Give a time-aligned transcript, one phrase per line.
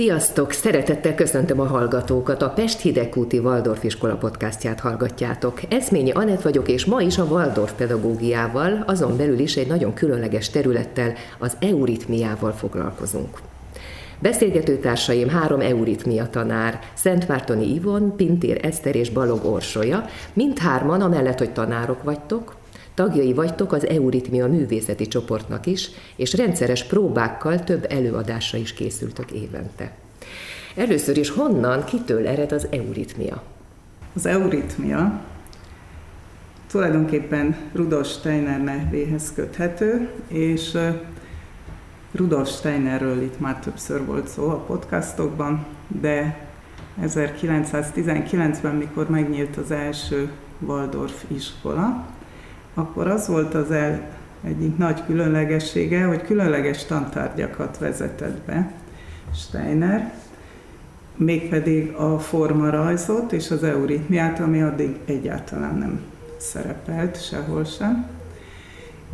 [0.00, 0.52] Sziasztok!
[0.52, 2.42] Szeretettel köszöntöm a hallgatókat.
[2.42, 5.60] A Pest Hidegkúti Waldorf iskola podcastját hallgatjátok.
[5.68, 10.50] Eszményi Anett vagyok, és ma is a Waldorf pedagógiával, azon belül is egy nagyon különleges
[10.50, 13.38] területtel, az euritmiával foglalkozunk.
[14.18, 21.52] Beszélgető társaim három euritmia tanár, Szentmártoni Ivon, Pintér Eszter és Balog Orsolya, mindhárman amellett, hogy
[21.52, 22.56] tanárok vagytok,
[23.00, 29.92] Tagjai vagytok az Euritmia művészeti csoportnak is, és rendszeres próbákkal több előadásra is készültök évente.
[30.76, 33.42] Először is honnan, kitől ered az euritmia?
[34.14, 35.20] Az euritmia
[36.70, 40.78] tulajdonképpen Rudolf Steiner nevéhez köthető, és
[42.12, 45.66] Rudolf Steinerről itt már többször volt szó a podcastokban,
[46.00, 46.46] de
[47.02, 52.18] 1919-ben, mikor megnyílt az első Waldorf iskola,
[52.74, 54.00] akkor az volt az el,
[54.44, 58.72] egyik nagy különlegessége, hogy különleges tantárgyakat vezetett be
[59.34, 60.12] Steiner,
[61.16, 66.00] mégpedig a formarajzot és az euritmiát, ami addig egyáltalán nem
[66.36, 68.06] szerepelt sehol sem.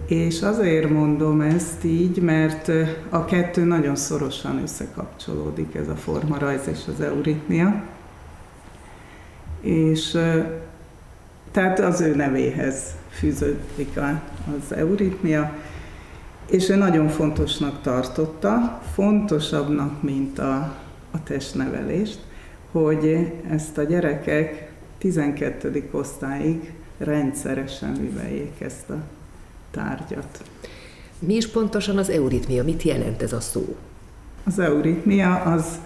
[0.06, 2.70] És azért mondom ezt így, mert
[3.08, 7.82] a kettő nagyon szorosan összekapcsolódik, ez a formarajz és az euritmia.
[9.60, 10.18] És
[11.50, 12.82] tehát az ő nevéhez
[13.18, 13.98] fűződik
[14.56, 15.56] az euritmia,
[16.50, 20.54] és ő nagyon fontosnak tartotta, fontosabbnak, mint a,
[21.10, 22.18] a testnevelést,
[22.70, 25.88] hogy ezt a gyerekek 12.
[25.90, 28.96] osztályig rendszeresen műveljék ezt a
[29.70, 30.42] tárgyat.
[31.18, 32.64] Mi is pontosan az euritmia?
[32.64, 33.76] Mit jelent ez a szó?
[34.44, 35.78] Az euritmia az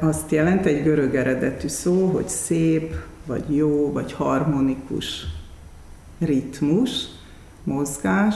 [0.00, 2.94] azt jelent egy görög eredetű szó, hogy szép,
[3.26, 5.26] vagy jó, vagy harmonikus
[6.18, 7.06] ritmus,
[7.64, 8.34] mozgás,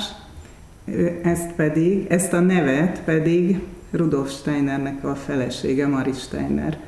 [1.22, 3.60] ezt pedig, ezt a nevet pedig
[3.90, 6.78] Rudolf Steinernek a felesége, Mari Steiner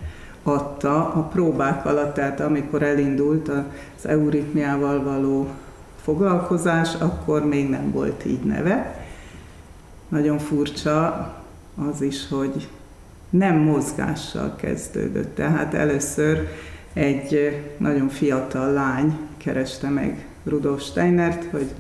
[0.43, 5.49] adta a próbák alatt, tehát amikor elindult az euritmiával való
[6.03, 9.07] foglalkozás, akkor még nem volt így neve.
[10.09, 11.33] Nagyon furcsa
[11.91, 12.69] az is, hogy
[13.31, 15.35] nem mozgással kezdődött.
[15.35, 16.49] Tehát először
[16.93, 21.71] egy nagyon fiatal lány kereste meg Rudolf Steinert, hogy,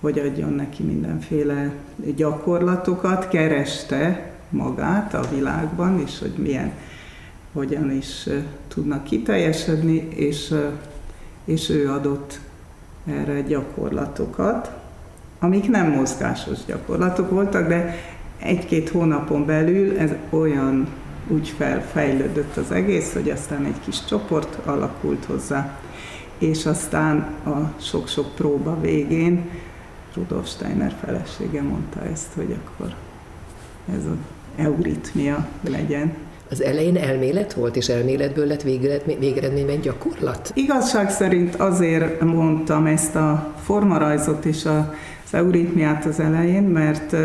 [0.00, 1.72] hogy adjon neki mindenféle
[2.16, 6.72] gyakorlatokat, kereste magát a világban, és hogy milyen,
[7.52, 8.28] hogyan is
[8.68, 10.54] tudnak kiteljesedni, és,
[11.44, 12.40] és ő adott
[13.06, 14.70] erre gyakorlatokat,
[15.38, 17.94] amik nem mozgásos gyakorlatok voltak, de
[18.38, 20.86] egy-két hónapon belül ez olyan
[21.28, 25.78] úgy felfejlődött az egész, hogy aztán egy kis csoport alakult hozzá,
[26.42, 29.50] és aztán a sok-sok próba végén
[30.14, 32.94] Rudolf Steiner felesége mondta ezt, hogy akkor
[33.96, 34.16] ez az
[34.56, 36.12] euritmia legyen.
[36.50, 38.62] Az elején elmélet volt, és elméletből lett
[39.18, 40.52] végeredményben gyakorlat?
[40.54, 47.16] Igazság szerint azért mondtam ezt a formarajzot és az euritmiát az elején, mert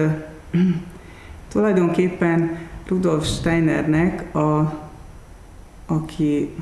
[1.52, 2.58] tulajdonképpen
[2.88, 4.80] Rudolf Steinernek, a,
[5.86, 6.54] aki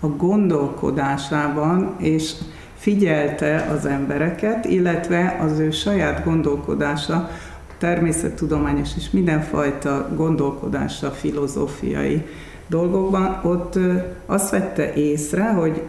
[0.00, 2.32] a gondolkodásában és
[2.76, 7.30] figyelte az embereket, illetve az ő saját gondolkodása,
[7.78, 12.26] természettudományos és mindenfajta gondolkodása, filozófiai
[12.66, 13.78] dolgokban, ott
[14.26, 15.82] azt vette észre, hogy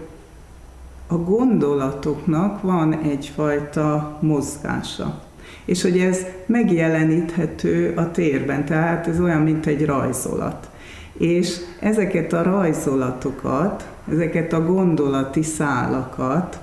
[1.08, 5.30] a gondolatoknak van egyfajta mozgása
[5.66, 10.70] és hogy ez megjeleníthető a térben, tehát ez olyan, mint egy rajzolat.
[11.18, 16.60] És ezeket a rajzolatokat, ezeket a gondolati szálakat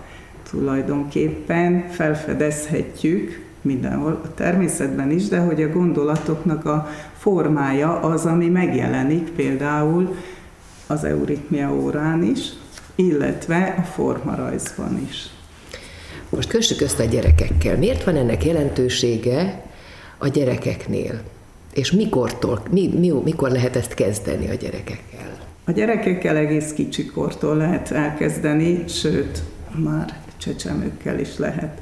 [0.50, 6.88] tulajdonképpen felfedezhetjük mindenhol, a természetben is, de hogy a gondolatoknak a
[7.18, 10.14] formája az, ami megjelenik például
[10.86, 12.40] az euritmia órán is,
[12.94, 15.26] illetve a formarajzban is.
[16.28, 17.76] Most kössük össze a gyerekekkel.
[17.76, 19.62] Miért van ennek jelentősége
[20.18, 21.20] a gyerekeknél?
[21.72, 25.37] És mikortól, mi, mi, mikor lehet ezt kezdeni a gyerekekkel?
[25.68, 29.42] A gyerekekkel egész kicsikortól lehet elkezdeni, sőt,
[29.84, 31.80] már csecsemőkkel is lehet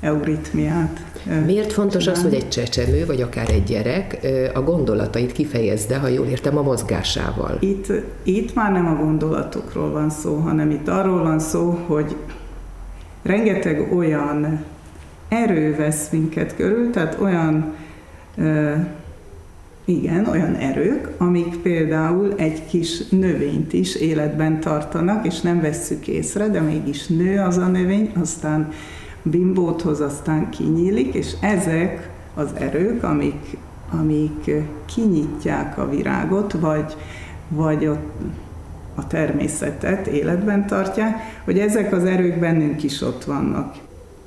[0.00, 1.04] euritmiát.
[1.44, 2.26] Miért fontos csinálni?
[2.26, 4.18] az, hogy egy csecsemő, vagy akár egy gyerek
[4.54, 7.56] a gondolatait kifejezze, ha jól értem, a mozgásával?
[7.60, 7.92] Itt,
[8.22, 12.16] itt már nem a gondolatokról van szó, hanem itt arról van szó, hogy
[13.22, 14.64] rengeteg olyan
[15.28, 17.74] erő vesz minket körül, tehát olyan,
[19.88, 26.48] igen, olyan erők, amik például egy kis növényt is életben tartanak, és nem vesszük észre,
[26.48, 28.68] de mégis nő az a növény, aztán
[29.22, 33.56] bimbót hoz, aztán kinyílik, és ezek az erők, amik
[33.90, 34.50] amik
[34.94, 36.96] kinyitják a virágot, vagy,
[37.48, 38.20] vagy ott
[38.94, 43.76] a természetet életben tartják, hogy ezek az erők bennünk is ott vannak.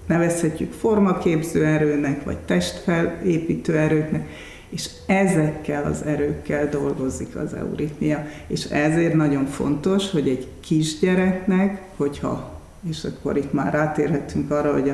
[0.05, 4.27] Nevezhetjük formaképző erőnek, vagy testfelépítő erőknek,
[4.71, 8.27] és ezekkel az erőkkel dolgozik az euritmia.
[8.47, 12.59] És ezért nagyon fontos, hogy egy kisgyereknek, hogyha,
[12.89, 14.89] és akkor itt már rátérhetünk arra, hogy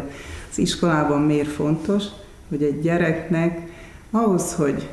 [0.51, 2.03] az iskolában miért fontos,
[2.49, 3.71] hogy egy gyereknek
[4.11, 4.87] ahhoz, hogy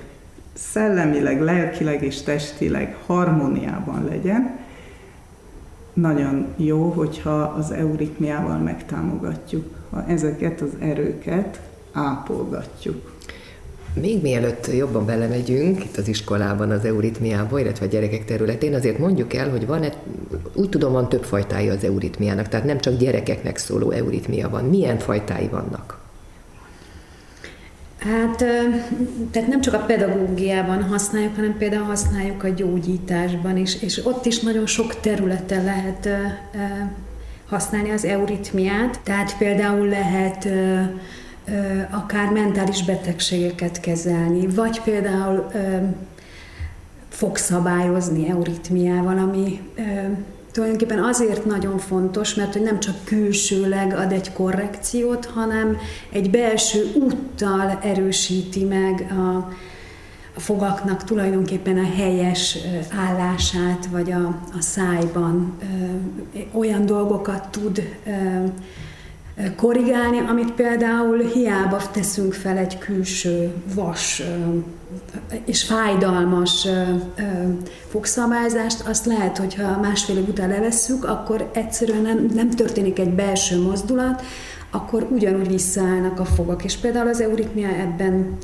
[0.52, 4.62] szellemileg, lelkileg és testileg harmóniában legyen,
[5.92, 11.60] nagyon jó, hogyha az euritmiával megtámogatjuk, ha ezeket az erőket
[11.92, 13.13] ápolgatjuk.
[14.00, 19.34] Még mielőtt jobban belemegyünk itt az iskolában az euritmiába, illetve a gyerekek területén, azért mondjuk
[19.34, 19.84] el, hogy van
[20.52, 24.64] úgy tudom, van több fajtája az euritmiának, tehát nem csak gyerekeknek szóló euritmia van.
[24.64, 26.02] Milyen fajtái vannak?
[27.98, 28.36] Hát,
[29.30, 34.40] tehát nem csak a pedagógiában használjuk, hanem például használjuk a gyógyításban is, és ott is
[34.40, 36.08] nagyon sok területen lehet
[37.46, 39.00] használni az euritmiát.
[39.02, 40.48] Tehát például lehet
[41.90, 45.50] akár mentális betegségeket kezelni, vagy például
[47.08, 49.60] fog szabályozni euritmiával, ami
[50.52, 55.76] tulajdonképpen azért nagyon fontos, mert hogy nem csak külsőleg ad egy korrekciót, hanem
[56.12, 59.36] egy belső úttal erősíti meg a,
[60.36, 62.58] a fogaknak tulajdonképpen a helyes
[62.96, 64.26] állását, vagy a,
[64.58, 65.58] a szájban
[66.52, 67.82] olyan dolgokat tud
[69.56, 74.22] korrigálni, amit például hiába teszünk fel egy külső vas
[75.44, 76.68] és fájdalmas
[77.88, 83.60] fogszabályzást, azt lehet, hogyha másfél év után levesszük, akkor egyszerűen nem, nem történik egy belső
[83.60, 84.22] mozdulat,
[84.74, 86.64] akkor ugyanúgy visszaállnak a fogak.
[86.64, 88.36] És például az euritmia ebben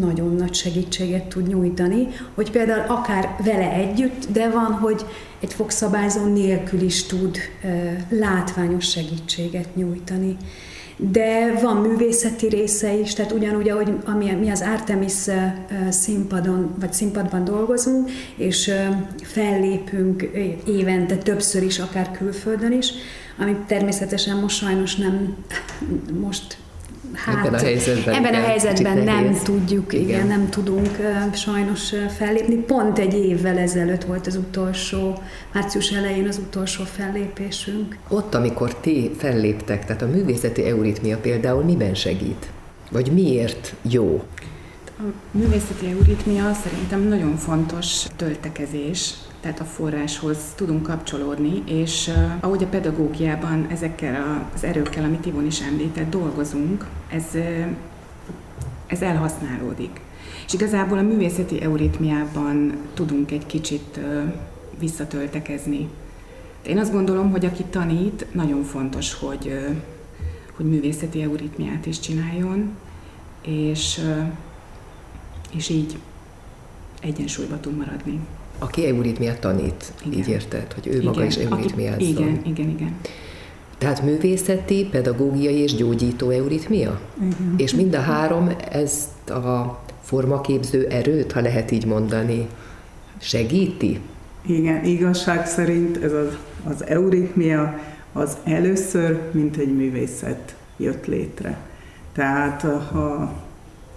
[0.00, 5.04] nagyon nagy segítséget tud nyújtani, hogy például akár vele együtt, de van, hogy
[5.40, 7.38] egy fogszabályzó nélkül is tud
[8.08, 10.36] látványos segítséget nyújtani.
[10.96, 15.26] De van művészeti része is, tehát ugyanúgy, ahogy ami, mi az Artemis
[15.88, 18.72] színpadon, vagy színpadban dolgozunk, és
[19.22, 20.30] fellépünk
[20.66, 22.92] évente többször is, akár külföldön is,
[23.40, 25.36] amit természetesen most sajnos nem,
[26.20, 26.56] most
[27.12, 29.42] hát, ebben a helyzetben, ebben a helyzetben nem nehéz.
[29.42, 30.04] tudjuk, igen.
[30.04, 32.54] igen, nem tudunk uh, sajnos uh, fellépni.
[32.54, 35.18] Pont egy évvel ezelőtt volt az utolsó,
[35.52, 37.96] március elején az utolsó fellépésünk.
[38.08, 42.46] Ott, amikor ti felléptek, tehát a művészeti euritmia például miben segít?
[42.90, 44.22] Vagy miért jó?
[44.98, 52.62] A művészeti euritmia szerintem nagyon fontos töltekezés tehát a forráshoz tudunk kapcsolódni, és uh, ahogy
[52.62, 57.66] a pedagógiában ezekkel az erőkkel, amit Ivon is említett, dolgozunk, ez, uh,
[58.86, 60.00] ez elhasználódik.
[60.46, 64.32] És igazából a művészeti euritmiában tudunk egy kicsit uh,
[64.78, 65.88] visszatöltekezni.
[66.62, 69.58] Én azt gondolom, hogy aki tanít, nagyon fontos, hogy,
[70.56, 72.76] hogy művészeti euritmiát is csináljon,
[73.42, 74.00] és,
[75.52, 75.98] és így
[77.00, 78.20] egyensúlyba tud maradni
[78.60, 80.18] aki euritmiát tanít, igen.
[80.18, 81.04] így érted, hogy ő igen.
[81.04, 82.00] maga is euritmiázza.
[82.00, 82.96] Igen, igen, igen.
[83.78, 87.00] Tehát művészeti, pedagógiai és gyógyító euritmia?
[87.16, 87.54] Igen.
[87.56, 92.46] És mind a három ezt a formaképző erőt, ha lehet így mondani,
[93.18, 94.00] segíti?
[94.46, 97.78] Igen, igazság szerint ez az, az euritmia
[98.12, 101.58] az először, mint egy művészet jött létre.
[102.12, 103.32] Tehát ha,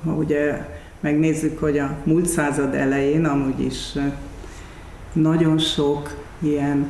[0.03, 0.65] ha ugye
[0.99, 3.93] megnézzük, hogy a múlt század elején amúgy is
[5.13, 6.87] nagyon sok ilyen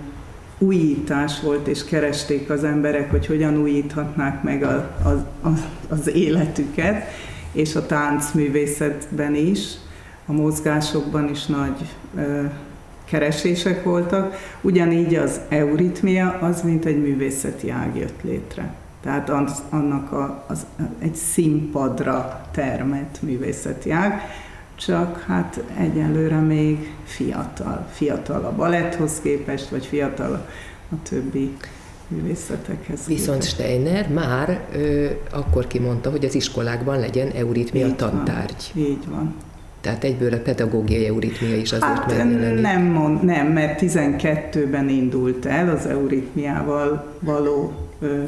[0.57, 5.09] újítás volt, és keresték az emberek, hogy hogyan újíthatnák meg a, a,
[5.47, 5.53] a,
[5.89, 7.03] az életüket,
[7.51, 9.59] és a táncművészetben is,
[10.25, 12.41] a mozgásokban is nagy ö,
[13.05, 14.35] keresések voltak.
[14.61, 18.73] Ugyanígy az euritmia az, mint egy művészeti ág jött létre.
[19.01, 20.65] Tehát az, annak a, az,
[20.99, 24.21] egy színpadra termett művészeti ág,
[24.85, 27.87] csak hát egyelőre még fiatal.
[27.91, 30.47] Fiatal a baletthoz képest, vagy fiatal
[30.91, 31.57] a többi
[32.07, 33.05] művészetekhez.
[33.07, 33.53] Viszont képest.
[33.53, 38.71] Steiner már ö, akkor kimondta, hogy az iskolákban legyen euritmia így tantárgy.
[38.73, 39.35] Van, így van.
[39.81, 42.61] Tehát egyből a pedagógiai euritmia is azért hát megjelenik.
[42.61, 48.23] Nem, mond, nem, mert 12-ben indult el az euritmiával való ö,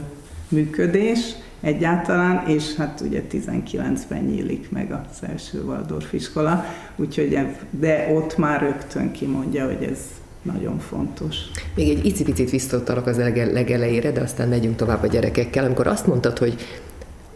[0.49, 1.35] működés,
[1.65, 7.37] egyáltalán, és hát ugye 19-ben nyílik meg az első Waldorf iskola, úgyhogy
[7.69, 9.99] de ott már rögtön kimondja, hogy ez
[10.41, 11.35] nagyon fontos.
[11.75, 16.37] Még egy icipicit visszattalak az legelejére, de aztán megyünk tovább a gyerekekkel, amikor azt mondtad,
[16.37, 16.55] hogy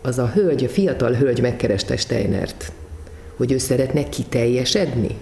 [0.01, 2.71] az a hölgy, a fiatal hölgy megkereste Steinert,
[3.37, 5.17] hogy ő szeretne kiteljesedni?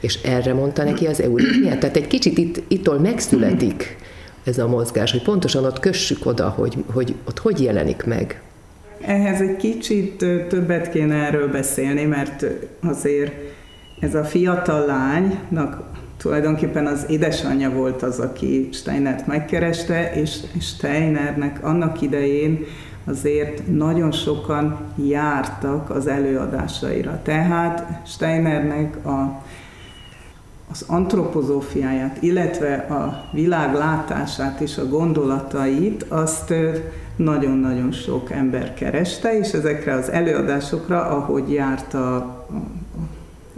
[0.00, 1.78] És erre mondta neki az euritmiát.
[1.78, 3.96] Tehát egy kicsit itt, ittól megszületik
[4.50, 8.42] ez a mozgás, hogy pontosan ott kössük oda, hogy, hogy ott hogy jelenik meg.
[9.00, 10.16] Ehhez egy kicsit
[10.48, 12.46] többet kéne erről beszélni, mert
[12.82, 13.32] azért
[14.00, 15.82] ez a fiatal lánynak
[16.16, 22.64] tulajdonképpen az édesanyja volt az, aki Steinert megkereste, és Steinernek annak idején
[23.04, 24.78] azért nagyon sokan
[25.08, 27.20] jártak az előadásaira.
[27.22, 29.42] Tehát Steinernek a,
[30.70, 36.54] az antropozófiáját, illetve a világlátását és a gondolatait, azt
[37.16, 42.44] nagyon-nagyon sok ember kereste, és ezekre az előadásokra, ahogy járt a, a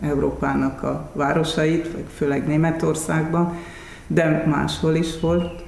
[0.00, 3.56] Európának a városait, vagy főleg Németországban,
[4.06, 5.64] de máshol is volt,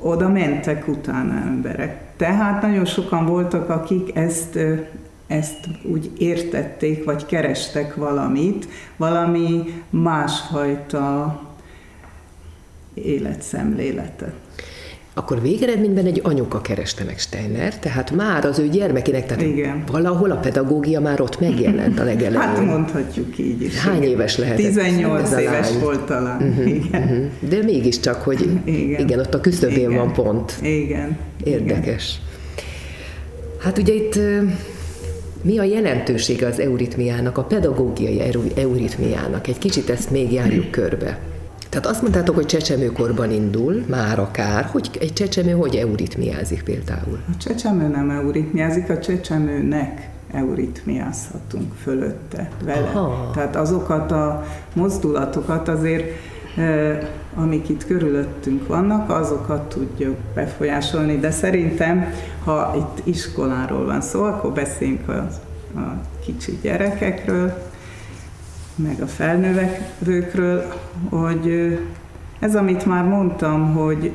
[0.00, 2.00] oda mentek utána emberek.
[2.16, 4.58] Tehát nagyon sokan voltak, akik ezt,
[5.26, 11.40] ezt úgy értették, vagy kerestek valamit, valami másfajta
[12.94, 14.34] életszemléletet
[15.18, 19.84] akkor végeredményben egy anyuka kereste meg Steiner, tehát már az ő gyermekének, tehát Igen.
[19.90, 22.40] valahol a pedagógia már ott megjelent a legelején.
[22.40, 23.78] Hát mondhatjuk így is.
[23.78, 24.56] Hány éves lehet?
[24.56, 25.80] 18 ez éves lány?
[25.80, 26.42] volt talán.
[26.42, 27.02] Uh-huh, igen.
[27.02, 27.48] Uh-huh.
[27.48, 30.58] De mégiscsak, hogy igen, igen ott a küszöbén van pont.
[30.62, 31.18] Igen.
[31.44, 32.20] Érdekes.
[32.54, 32.64] Igen.
[33.60, 34.18] Hát ugye itt
[35.46, 38.20] mi a jelentősége az euritmiának, a pedagógiai
[38.56, 39.46] euritmiának?
[39.46, 41.18] Egy kicsit ezt még járjuk körbe.
[41.68, 47.18] Tehát azt mondtátok, hogy csecsemőkorban indul, már akár, hogy egy csecsemő hogy euritmiázik például?
[47.28, 52.90] A csecsemő nem euritmiázik, a csecsemőnek euritmiázhatunk fölötte, vele.
[52.94, 53.30] Aha.
[53.34, 56.04] Tehát azokat a mozdulatokat azért,
[57.36, 62.14] amik itt körülöttünk vannak, azokat tudjuk befolyásolni, de szerintem,
[62.44, 65.28] ha itt iskoláról van szó, akkor beszéljünk a,
[65.78, 67.62] a kicsi gyerekekről,
[68.74, 70.72] meg a felnövekvőkről,
[71.10, 71.78] hogy
[72.38, 74.12] ez, amit már mondtam, hogy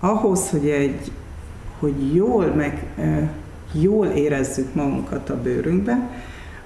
[0.00, 1.12] ahhoz, hogy egy,
[1.78, 2.86] hogy jól meg
[3.72, 6.10] jól érezzük magunkat a bőrünkben,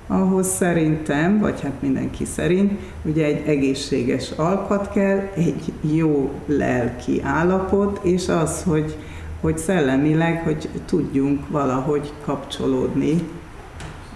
[0.06, 2.72] ahhoz szerintem, vagy hát mindenki szerint,
[3.02, 8.96] ugye egy egészséges alkat kell, egy jó lelki állapot, és az, hogy,
[9.40, 13.28] hogy szellemileg, hogy tudjunk valahogy kapcsolódni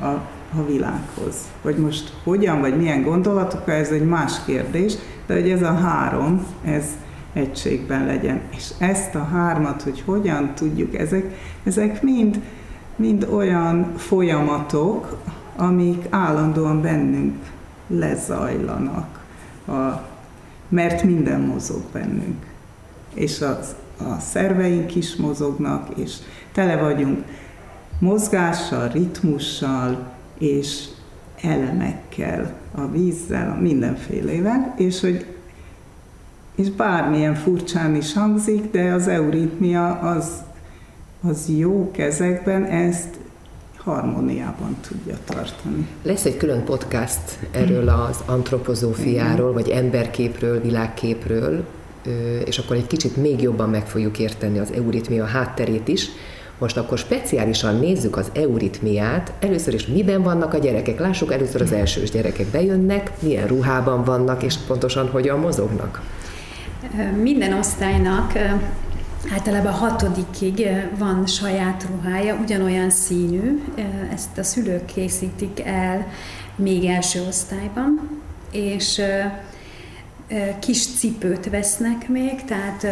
[0.01, 1.35] a a világhoz.
[1.63, 4.95] Hogy most hogyan vagy milyen gondolatok, ez egy más kérdés,
[5.27, 6.85] de hogy ez a három, ez
[7.33, 8.41] egységben legyen.
[8.57, 12.41] És ezt a hármat, hogy hogyan tudjuk, ezek, ezek mind,
[12.97, 15.19] mind olyan folyamatok,
[15.57, 17.37] amik állandóan bennünk
[17.87, 19.25] lezajlanak,
[19.67, 20.09] a,
[20.69, 22.47] mert minden mozog bennünk.
[23.15, 26.17] És az, a szerveink is mozognak, és
[26.53, 27.25] tele vagyunk
[27.99, 30.85] mozgással, ritmussal, és
[31.43, 35.27] elemekkel, a vízzel, a mindenfélével, és hogy
[36.55, 40.31] és bármilyen furcsán is hangzik, de az euritmia az,
[41.29, 43.19] az jó kezekben ezt
[43.85, 45.89] harmóniában tudja tartani.
[46.03, 51.65] Lesz egy külön podcast erről az antropozófiáról, vagy emberképről, világképről,
[52.45, 56.09] és akkor egy kicsit még jobban meg fogjuk érteni az euritmia hátterét is,
[56.59, 59.33] most akkor speciálisan nézzük az euritmiát.
[59.41, 60.99] Először is miben vannak a gyerekek.
[60.99, 66.03] Lássuk először az elsős gyerekek bejönnek, milyen ruhában vannak, és pontosan hogyan mozognak.
[67.23, 68.33] Minden osztálynak
[69.29, 70.67] általában hatodikig
[70.99, 73.63] van saját ruhája, ugyanolyan színű.
[74.13, 76.07] Ezt a szülők készítik el
[76.57, 79.03] még első osztályban, és
[80.59, 82.87] kis cipőt vesznek még, tehát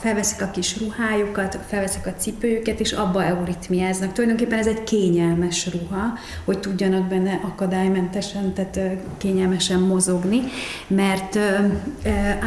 [0.00, 4.12] felveszik a kis ruhájukat, felveszik a cipőjüket, és abba euritmiáznak.
[4.12, 8.80] Tulajdonképpen ez egy kényelmes ruha, hogy tudjanak benne akadálymentesen, tehát
[9.18, 10.40] kényelmesen mozogni,
[10.86, 11.38] mert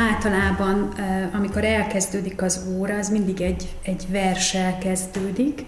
[0.10, 0.94] általában,
[1.34, 5.66] amikor elkezdődik az óra, az mindig egy, egy versel kezdődik,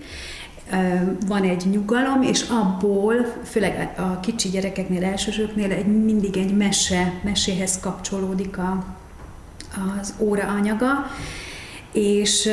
[1.27, 7.79] van egy nyugalom, és abból, főleg a kicsi gyerekeknél, elsősöknél egy, mindig egy mese, meséhez
[7.79, 8.85] kapcsolódik a,
[10.01, 10.89] az óra anyaga,
[11.91, 12.49] és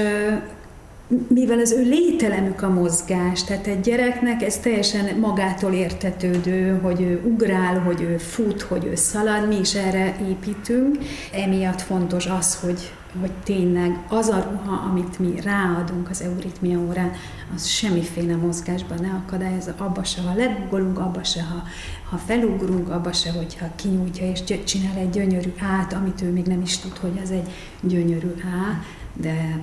[1.29, 7.21] mivel az ő lételemük a mozgás, tehát egy gyereknek ez teljesen magától értetődő, hogy ő
[7.25, 10.99] ugrál, hogy ő fut, hogy ő szalad, mi is erre építünk.
[11.33, 17.13] Emiatt fontos az, hogy, hogy tényleg az a ruha, amit mi ráadunk az euritmia órán,
[17.55, 21.63] az semmiféle mozgásban ne akadályozza, abba se, ha legugolunk, abba se, ha,
[22.11, 26.61] ha felugrunk, abba se, hogyha kinyújtja és csinál egy gyönyörű át, amit ő még nem
[26.63, 28.81] is tud, hogy ez egy gyönyörű á,
[29.13, 29.59] de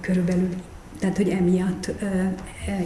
[0.00, 0.48] körülbelül,
[0.98, 1.90] tehát hogy emiatt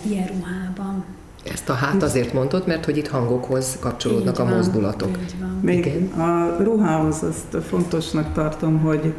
[0.06, 1.04] ilyen ruhában.
[1.52, 5.18] Ezt a hát azért mondod, mert hogy itt hangokhoz kapcsolódnak Így a van, mozdulatok.
[5.22, 5.58] Így van.
[5.62, 6.06] Még Igen.
[6.06, 9.14] a ruhához azt fontosnak tartom, hogy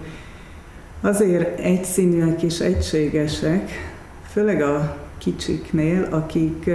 [1.01, 3.71] azért egyszínűek és egységesek,
[4.31, 6.69] főleg a kicsiknél, akik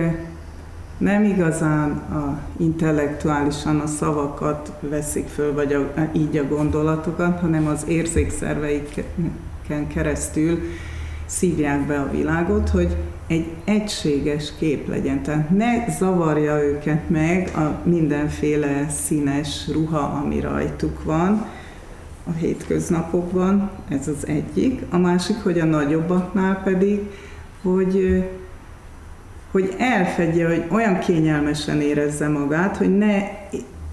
[0.98, 7.84] nem igazán a intellektuálisan a szavakat veszik föl, vagy a, így a gondolatokat, hanem az
[7.88, 10.58] érzékszerveiken keresztül
[11.26, 15.22] szívják be a világot, hogy egy egységes kép legyen.
[15.22, 21.46] Tehát ne zavarja őket meg a mindenféle színes ruha, ami rajtuk van
[22.24, 24.82] a hétköznapokban, ez az egyik.
[24.90, 27.00] A másik, hogy a nagyobbaknál pedig,
[27.62, 28.24] hogy
[29.50, 33.22] hogy elfedje, hogy olyan kényelmesen érezze magát, hogy ne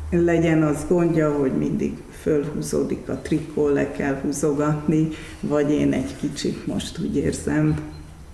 [0.10, 5.08] legyen az gondja, hogy mindig fölhúzódik a trikó, le kell húzogatni,
[5.40, 7.80] vagy én egy kicsit most úgy érzem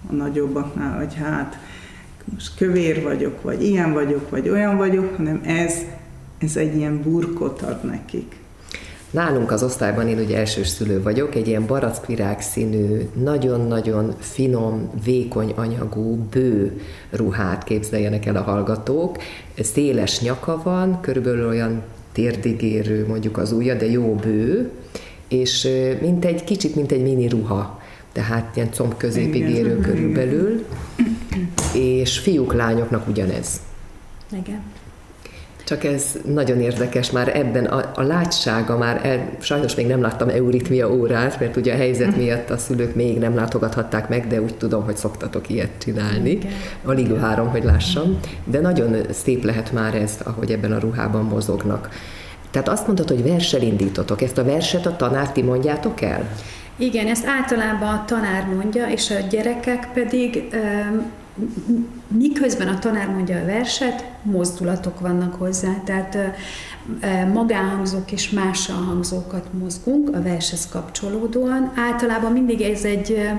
[0.10, 1.58] a nagyobbaknál, hogy hát
[2.34, 5.74] most kövér vagyok, vagy ilyen vagyok, vagy olyan vagyok, hanem ez,
[6.38, 8.36] ez egy ilyen burkot ad nekik.
[9.12, 15.54] Nálunk az osztályban én ugye elsős szülő vagyok, egy ilyen barackvirág színű, nagyon-nagyon finom, vékony
[15.56, 19.18] anyagú, bő ruhát képzeljenek el a hallgatók.
[19.60, 21.82] Széles nyaka van, körülbelül olyan
[22.12, 24.72] térdig érő mondjuk az ujja, de jó bő,
[25.28, 25.68] és
[26.02, 27.82] mint egy kicsit, mint egy mini ruha,
[28.12, 30.66] tehát ilyen comb középig érő körülbelül,
[31.74, 33.62] és fiúk, lányoknak ugyanez.
[34.32, 34.62] Igen.
[35.66, 40.30] Csak ez nagyon érdekes már ebben, a, a látsága már, el, sajnos még nem láttam
[40.30, 44.56] euritmia órát, mert ugye a helyzet miatt a szülők még nem látogathatták meg, de úgy
[44.56, 46.30] tudom, hogy szoktatok ilyet csinálni.
[46.30, 46.52] Igen.
[46.86, 48.20] Alig várom, hogy lássam.
[48.44, 51.90] De nagyon szép lehet már ez, ahogy ebben a ruhában mozognak.
[52.52, 54.22] Tehát azt mondod, hogy versel indítotok.
[54.22, 56.30] Ezt a verset a tanár ti mondjátok el?
[56.78, 60.44] Igen, ezt általában a tanár mondja, és a gyerekek pedig
[62.08, 66.18] miközben a tanár mondja a verset, mozdulatok vannak hozzá, tehát
[67.34, 71.72] magánhangzók és más hangzókat mozgunk a vershez kapcsolódóan.
[71.76, 73.30] Általában mindig ez egy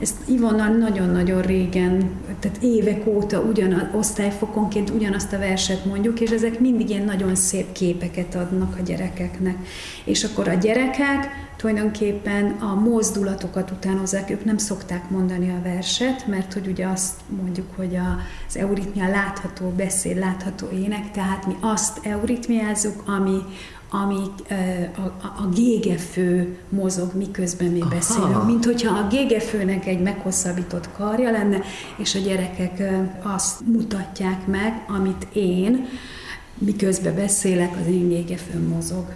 [0.00, 6.60] ezt Ivonnal nagyon-nagyon régen, tehát évek óta ugyan osztályfokonként ugyanazt a verset mondjuk, és ezek
[6.60, 9.56] mindig ilyen nagyon szép képeket adnak a gyerekeknek.
[10.04, 11.28] És akkor a gyerekek
[11.58, 17.66] tulajdonképpen a mozdulatokat utánozzák, ők nem szokták mondani a verset, mert hogy ugye azt mondjuk,
[17.76, 17.98] hogy
[18.48, 23.38] az euritmia látható beszéd, látható ének, tehát mi azt euritmiázzuk, ami,
[23.90, 24.20] ami
[24.96, 27.90] a, a, a gégefő mozog, miközben mi Aha.
[27.90, 31.60] beszélünk, mint hogyha a gégefőnek egy meghosszabbított karja lenne,
[31.96, 32.82] és a gyerekek
[33.22, 35.86] azt mutatják meg, amit én,
[36.58, 39.14] miközben beszélek, az én gégefőm mozog.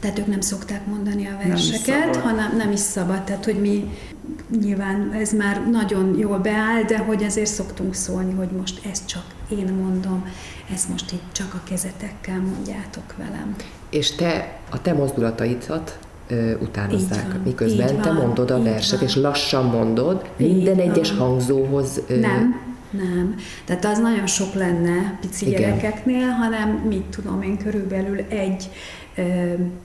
[0.00, 3.22] Tehát ők nem szokták mondani a verseket, nem hanem nem is szabad.
[3.22, 3.90] Tehát, hogy mi
[4.60, 9.24] nyilván ez már nagyon jól beáll, de hogy azért szoktunk szólni, hogy most ezt csak
[9.48, 10.26] én mondom,
[10.74, 13.56] ezt most itt csak a kezetekkel mondjátok velem.
[13.90, 15.98] És te a te mozdulataidat
[16.60, 19.08] utánozzák, van, miközben van, te mondod a verset, van.
[19.08, 21.18] és lassan mondod, minden így egyes van.
[21.18, 22.00] hangzóhoz...
[22.08, 22.60] Nem,
[22.90, 23.34] nem.
[23.64, 25.60] Tehát az nagyon sok lenne pici Igen.
[25.60, 28.70] gyerekeknél, hanem mit tudom én, körülbelül egy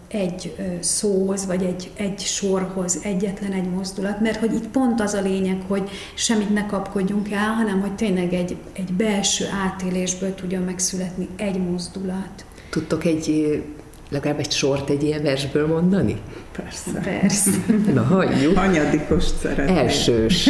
[0.08, 5.22] egy szóhoz, vagy egy, egy sorhoz egyetlen egy mozdulat, mert hogy itt pont az a
[5.22, 11.28] lényeg, hogy semmit ne kapkodjunk el, hanem hogy tényleg egy, egy belső átélésből tudjon megszületni
[11.36, 12.46] egy mozdulat.
[12.70, 13.62] Tudtok egy
[14.10, 16.22] legalább egy sort egy ilyen versből mondani?
[16.52, 17.00] Persze.
[17.00, 17.52] Persze.
[17.94, 18.58] Na, hagyjuk.
[18.58, 19.78] Anyadikost szeretném.
[19.78, 20.50] Elsős.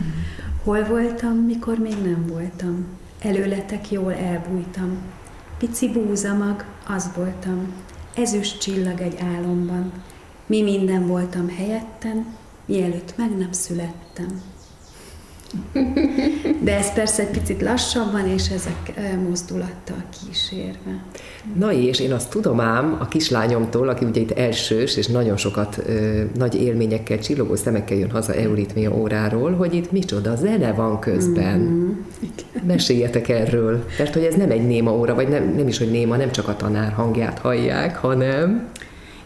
[0.64, 2.86] Hol voltam, mikor még nem voltam?
[3.22, 4.96] Előletek jól elbújtam.
[5.58, 7.72] Pici búzamag, az voltam
[8.16, 9.92] ezüst csillag egy álomban.
[10.46, 14.42] Mi minden voltam helyetten, mielőtt meg nem születtem.
[16.60, 21.02] De ez persze egy picit lassabban, és ezek mozdulattal kísérve.
[21.58, 25.82] Na és én azt tudom ám a kislányomtól, aki ugye itt elsős, és nagyon sokat
[25.86, 31.58] ö, nagy élményekkel, csillogó szemekkel jön haza euritmia óráról, hogy itt micsoda zene van közben.
[31.58, 31.90] Mm-hmm.
[32.66, 36.16] Meséljetek erről, mert hogy ez nem egy néma óra, vagy nem, nem is, hogy néma,
[36.16, 38.68] nem csak a tanár hangját hallják, hanem...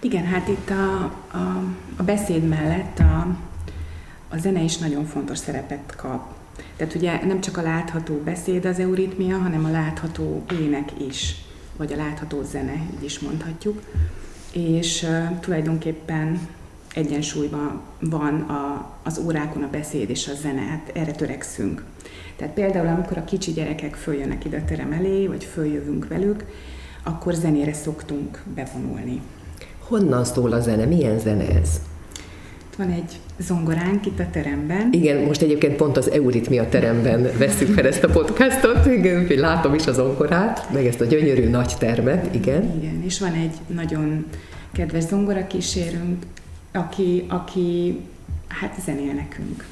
[0.00, 1.04] Igen, hát itt a,
[1.36, 1.62] a,
[1.96, 3.26] a beszéd mellett a,
[4.30, 6.38] a zene is nagyon fontos szerepet kap.
[6.76, 11.44] Tehát ugye nem csak a látható beszéd az euritmia, hanem a látható ének is,
[11.76, 13.80] vagy a látható zene, így is mondhatjuk.
[14.52, 16.48] És uh, tulajdonképpen
[16.94, 21.84] egyensúlyban van a, az órákon a beszéd és a zene, hát erre törekszünk.
[22.36, 26.44] Tehát például, amikor a kicsi gyerekek följönnek ide a terem elé, vagy följövünk velük,
[27.02, 29.20] akkor zenére szoktunk bevonulni.
[29.78, 30.84] Honnan szól a zene?
[30.84, 31.80] Milyen zene ez?
[32.76, 34.88] Van egy zongoránk itt a teremben.
[34.92, 39.86] Igen, most egyébként pont az Euritmia teremben veszük fel ezt a podcastot, igen, látom is
[39.86, 42.76] a zongorát, meg ezt a gyönyörű nagy termet, igen.
[42.78, 44.24] Igen, és van egy nagyon
[44.72, 46.24] kedves zongora kísérünk,
[46.72, 48.00] aki, aki
[48.48, 49.64] hát zenél nekünk.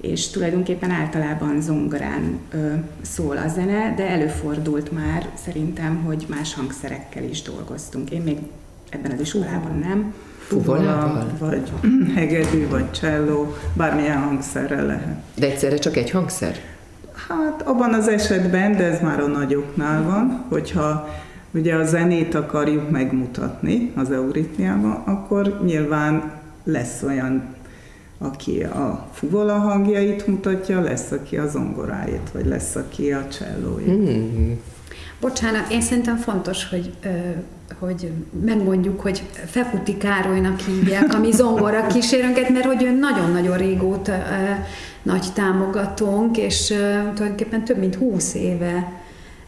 [0.00, 7.24] És tulajdonképpen általában zongorán ö, szól a zene, de előfordult már szerintem, hogy más hangszerekkel
[7.24, 8.10] is dolgoztunk.
[8.10, 8.38] Én még
[8.90, 10.14] ebben az iskolában nem,
[10.46, 11.72] Fuvola, vagy
[12.16, 15.16] hegedű, vagy cselló, bármilyen hangszerrel lehet.
[15.36, 16.56] De egyszerre csak egy hangszer?
[17.28, 21.08] Hát abban az esetben, de ez már a nagyoknál van, hogyha
[21.50, 26.32] ugye a zenét akarjuk megmutatni az euritmiában, akkor nyilván
[26.64, 27.42] lesz olyan,
[28.18, 33.88] aki a fuvola hangjait mutatja, lesz, aki a zongoráit, vagy lesz, aki a csellóit.
[33.88, 34.52] Mm.
[35.20, 36.92] Bocsánat, én szerintem fontos, hogy
[37.84, 38.12] hogy
[38.44, 44.12] megmondjuk, hogy Fekuti Károlynak hívják, ami zongora kísérőnket, mert hogy ő nagyon-nagyon régóta
[45.02, 46.66] nagy támogatónk, és
[47.14, 48.92] tulajdonképpen több mint húsz éve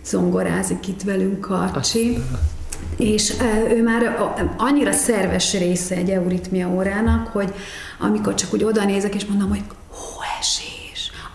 [0.05, 2.19] zongorázik itt velünk Karcsi.
[2.97, 3.33] És
[3.71, 4.17] ő már
[4.57, 7.55] annyira szerves része egy euritmia órának, hogy
[7.99, 9.63] amikor csak úgy oda nézek, és mondom, hogy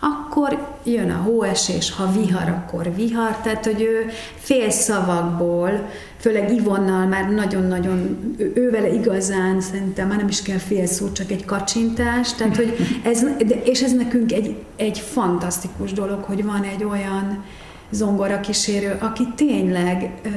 [0.03, 5.89] akkor jön a hóesés, ha vihar, akkor vihar, tehát hogy ő fél szavakból,
[6.21, 8.19] főleg Ivonnal már nagyon-nagyon,
[8.53, 13.25] ővele igazán szerintem már nem is kell fél szó, csak egy kacsintás, tehát hogy ez,
[13.63, 17.43] és ez nekünk egy, egy fantasztikus dolog, hogy van egy olyan
[17.91, 20.29] zongora kísérő, aki tényleg ö,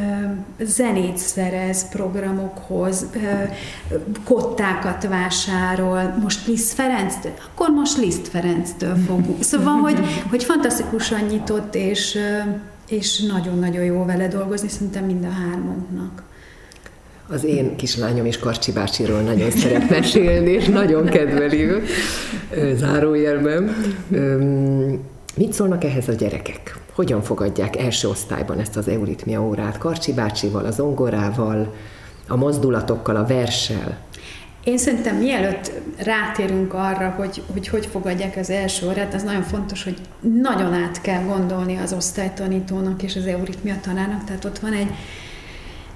[0.65, 7.15] zenét szerez programokhoz, ö, kottákat vásárol, most Liszt Ferenc,
[7.53, 9.43] akkor most Liszt Ferenctől fogunk.
[9.43, 9.99] Szóval, hogy,
[10.31, 12.19] hogy fantasztikusan nyitott, és,
[12.89, 16.23] és nagyon-nagyon jó vele dolgozni, szerintem mind a hármunknak.
[17.29, 21.83] Az én kislányom is Karcsi bácsiról nagyon szeret mesélni, és nagyon kedveli ő,
[22.75, 23.75] zárójelben.
[25.37, 26.79] Mit szólnak ehhez a gyerekek?
[26.93, 29.79] Hogyan fogadják első osztályban ezt az euritmia órát?
[29.79, 31.75] Karcsi bácsival, az ongorával,
[32.29, 33.99] a mozdulatokkal, a verssel?
[34.65, 39.85] Én szerintem mielőtt rátérünk arra, hogy, hogy hogy fogadják az első órát, az nagyon fontos,
[39.85, 39.97] hogy
[40.43, 44.91] nagyon át kell gondolni az osztálytanítónak és az euritmia tanárnak, tehát ott van egy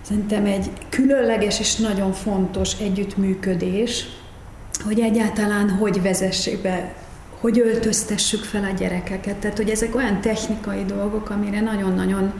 [0.02, 4.06] szerintem egy különleges és nagyon fontos együttműködés,
[4.84, 6.94] hogy egyáltalán hogy vezessék be
[7.40, 9.36] hogy öltöztessük fel a gyerekeket.
[9.36, 12.32] Tehát, hogy ezek olyan technikai dolgok, amire nagyon-nagyon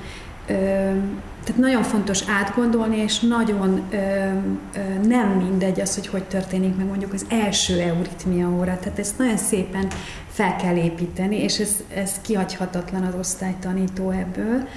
[1.48, 6.87] tehát nagyon fontos átgondolni, és nagyon ö, ö, nem mindegy az, hogy hogy történik meg
[6.87, 8.78] mondjuk az első euritmia óra.
[8.78, 9.87] Tehát ezt nagyon szépen
[10.30, 14.68] fel kell építeni, és ez, ez kihagyhatatlan az osztálytanító ebből.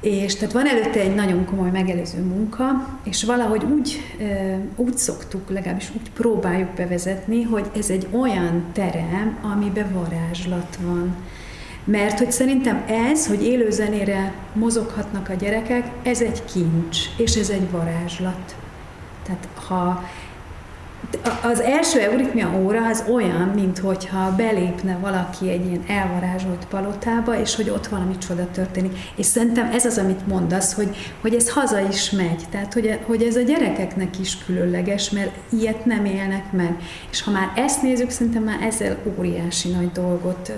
[0.00, 4.00] És tehát van előtte egy nagyon komoly megelőző munka, és valahogy úgy,
[4.76, 11.16] úgy szoktuk, legalábbis úgy próbáljuk bevezetni, hogy ez egy olyan terem, amiben varázslat van.
[11.84, 17.70] Mert hogy szerintem ez, hogy élőzenére mozoghatnak a gyerekek, ez egy kincs, és ez egy
[17.70, 18.56] varázslat.
[19.22, 20.04] Tehát ha
[21.42, 27.54] az első euritmia óra az olyan, mint hogyha belépne valaki egy ilyen elvarázsolt palotába, és
[27.54, 28.98] hogy ott valami csoda történik.
[29.16, 32.42] És szerintem ez az, amit mondasz, hogy, hogy ez haza is megy.
[32.50, 36.76] Tehát, hogy, hogy ez a gyerekeknek is különleges, mert ilyet nem élnek meg.
[37.10, 40.52] És ha már ezt nézzük, szerintem már ezzel óriási nagy dolgot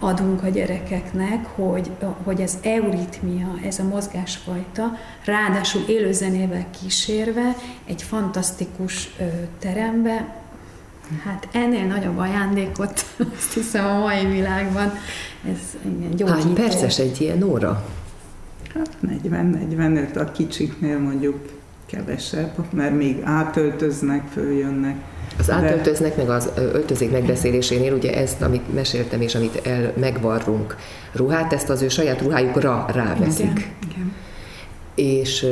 [0.00, 1.90] adunk a gyerekeknek, hogy,
[2.24, 9.16] hogy ez euritmia, ez a mozgásfajta, ráadásul élőzenével kísérve, egy fantasztikus
[9.58, 10.34] terembe,
[11.24, 13.04] hát ennél nagyobb ajándékot
[13.36, 14.92] azt hiszem a mai világban,
[15.44, 16.26] ez igen, gyógyító.
[16.26, 17.86] Hány perces egy ilyen óra?
[18.74, 21.38] Hát 40-45, a kicsiknél mondjuk
[21.86, 24.96] kevesebb, mert még átöltöznek, följönnek
[25.40, 30.76] az átöltöznek, meg az öltözék megbeszélésénél, ugye ezt, amit meséltem, és amit el megvarrunk
[31.12, 33.50] ruhát, ezt az ő saját ruhájukra ráveszik.
[33.50, 34.12] Igen, igen.
[34.94, 35.46] És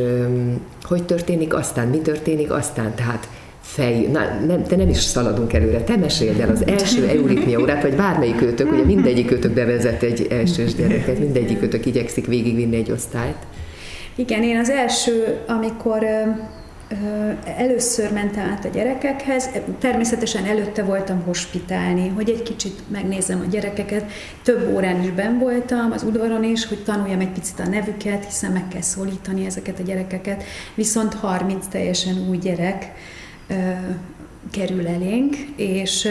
[0.83, 3.29] hogy történik aztán, mi történik aztán, tehát
[3.61, 7.83] fej, na, nem, te nem is szaladunk előre, te meséld el az első euritmia órát,
[7.83, 12.90] vagy bármelyik őtök, ugye mindegyik őtök bevezet egy elsős gyereket, mindegyik őtök igyekszik végigvinni egy
[12.90, 13.37] osztályt.
[14.14, 16.07] Igen, én az első, amikor
[17.57, 24.11] Először mentem át a gyerekekhez, természetesen előtte voltam hospitálni, hogy egy kicsit megnézem a gyerekeket.
[24.42, 28.53] Több órán is ben voltam, az udvaron is, hogy tanuljam egy picit a nevüket, hiszen
[28.53, 30.44] meg kell szólítani ezeket a gyerekeket.
[30.74, 32.92] Viszont 30 teljesen új gyerek
[34.51, 36.09] kerül elénk, és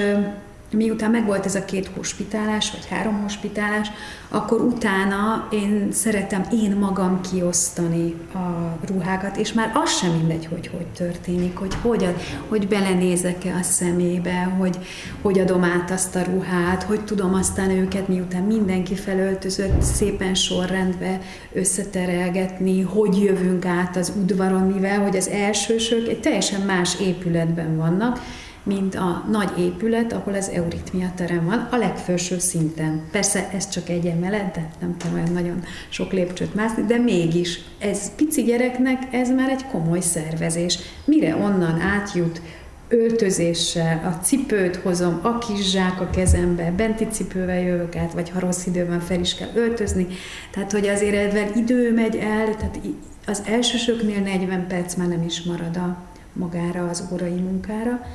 [0.71, 3.87] miután megvolt ez a két hospitálás, vagy három hospitálás,
[4.29, 10.67] akkor utána én szeretem én magam kiosztani a ruhákat, és már az sem mindegy, hogy
[10.67, 12.15] hogy történik, hogy hogy,
[12.47, 14.77] hogy belenézek-e a szemébe, hogy
[15.21, 21.21] hogy adom át azt a ruhát, hogy tudom aztán őket, miután mindenki felöltözött, szépen sorrendbe
[21.53, 28.19] összeterelgetni, hogy jövünk át az udvaron, mivel hogy az elsősök egy teljesen más épületben vannak,
[28.67, 33.01] mint a nagy épület, ahol az euritmia terem van, a legfelső szinten.
[33.11, 37.59] Persze ez csak egy emelet, de nem tudom olyan nagyon sok lépcsőt mászni, de mégis
[37.79, 40.79] ez pici gyereknek ez már egy komoly szervezés.
[41.05, 42.41] Mire onnan átjut
[42.87, 48.39] öltözéssel, a cipőt hozom, a kis zsák a kezembe, benti cipővel jövök át, vagy ha
[48.39, 50.07] rossz időben fel is kell öltözni.
[50.51, 52.79] Tehát, hogy azért ebben idő megy el, tehát
[53.25, 55.97] az elsősöknél 40 perc már nem is marad a
[56.33, 58.05] magára az órai munkára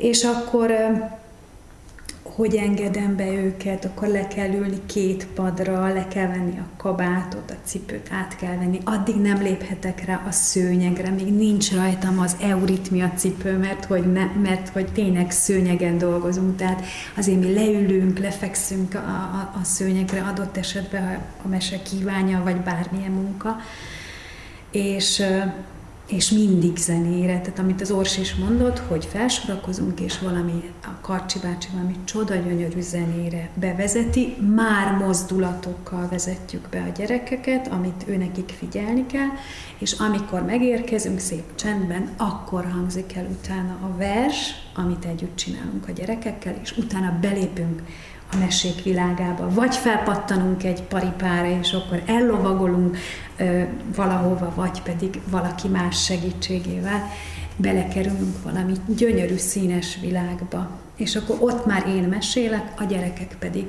[0.00, 0.70] és akkor
[2.22, 7.50] hogy engedem be őket, akkor le kell ülni két padra, le kell venni a kabátot,
[7.50, 12.36] a cipőt át kell venni, addig nem léphetek rá a szőnyegre, még nincs rajtam az
[12.40, 16.84] euritmia cipő, mert hogy, ne, mert hogy tényleg szőnyegen dolgozunk, tehát
[17.16, 22.56] azért mi leülünk, lefekszünk a, a, a szőnyegre adott esetben, ha a mese kívánja, vagy
[22.56, 23.56] bármilyen munka,
[24.70, 25.22] és
[26.10, 31.38] és mindig zenére, tehát amit az Ors is mondott, hogy felsorakozunk, és valami, a Karcsi
[31.38, 38.54] bácsi valami csoda gyönyörű zenére bevezeti, már mozdulatokkal vezetjük be a gyerekeket, amit ő nekik
[38.58, 39.28] figyelni kell,
[39.78, 45.92] és amikor megérkezünk szép csendben, akkor hangzik el utána a vers, amit együtt csinálunk a
[45.92, 47.82] gyerekekkel, és utána belépünk
[48.32, 49.48] a mesék világába.
[49.54, 52.96] Vagy felpattanunk egy paripára, és akkor ellovagolunk
[53.36, 53.62] ö,
[53.94, 57.10] valahova, vagy pedig valaki más segítségével
[57.56, 60.70] belekerülünk valami gyönyörű színes világba.
[60.96, 63.64] És akkor ott már én mesélek, a gyerekek pedig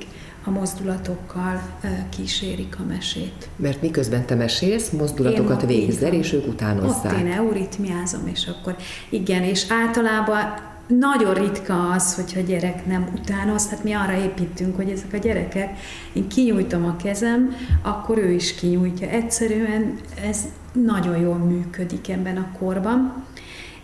[0.45, 1.61] a mozdulatokkal
[2.09, 3.49] kísérik a mesét.
[3.55, 7.11] Mert miközben te mesélsz, mozdulatokat végzel, és ők utánozzák.
[7.11, 8.75] Ott én euritmiázom, és akkor
[9.09, 10.53] igen, és általában
[10.99, 15.17] nagyon ritka az, hogyha a gyerek nem utánoz, tehát mi arra építünk, hogy ezek a
[15.17, 15.79] gyerekek,
[16.13, 19.07] én kinyújtom a kezem, akkor ő is kinyújtja.
[19.07, 19.97] Egyszerűen
[20.29, 20.37] ez
[20.71, 23.23] nagyon jól működik ebben a korban.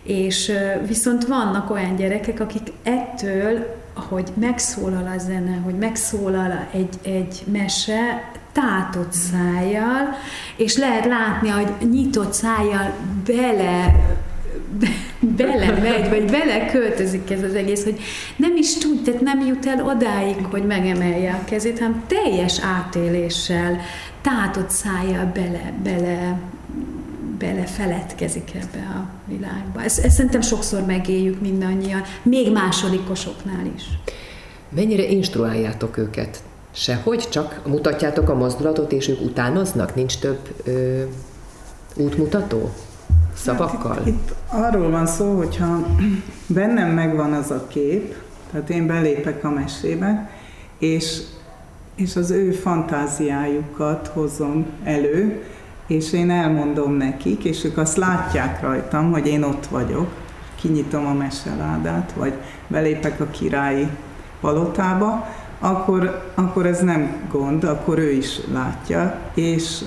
[0.02, 0.52] És
[0.86, 8.30] viszont vannak olyan gyerekek, akik ettől, hogy megszólal a zene, hogy megszólal egy, egy mese,
[8.52, 10.14] tátott szájjal,
[10.56, 12.92] és lehet látni, hogy nyitott szájjal
[13.26, 13.94] bele
[15.38, 18.00] belemegy, vagy bele költözik ez az egész, hogy
[18.36, 23.80] nem is tud, tehát nem jut el odáig, hogy megemelje a kezét, hanem teljes átéléssel,
[24.22, 26.38] tátott szájjal bele, bele,
[27.38, 29.82] bele feledkezik ebbe a világba.
[29.82, 33.84] Ezt, ezt szerintem sokszor megéljük mindannyian, még másodikosoknál is.
[34.68, 36.42] Mennyire instruáljátok őket?
[36.72, 39.94] Sehogy, csak mutatjátok a mozdulatot, és ők utánoznak?
[39.94, 41.02] Nincs több ö,
[41.96, 42.70] útmutató?
[43.42, 43.94] Szavakkal?
[43.94, 45.86] Hát, itt arról van szó, hogyha
[46.46, 48.14] bennem megvan az a kép,
[48.50, 50.30] tehát én belépek a mesébe,
[50.78, 51.20] és,
[51.94, 55.42] és az ő fantáziájukat hozom elő,
[55.86, 60.08] és én elmondom nekik, és ők azt látják rajtam, hogy én ott vagyok,
[60.60, 62.32] kinyitom a meseládát, vagy
[62.66, 63.88] belépek a királyi
[64.40, 65.26] palotába,
[65.58, 69.84] akkor, akkor ez nem gond, akkor ő is látja, és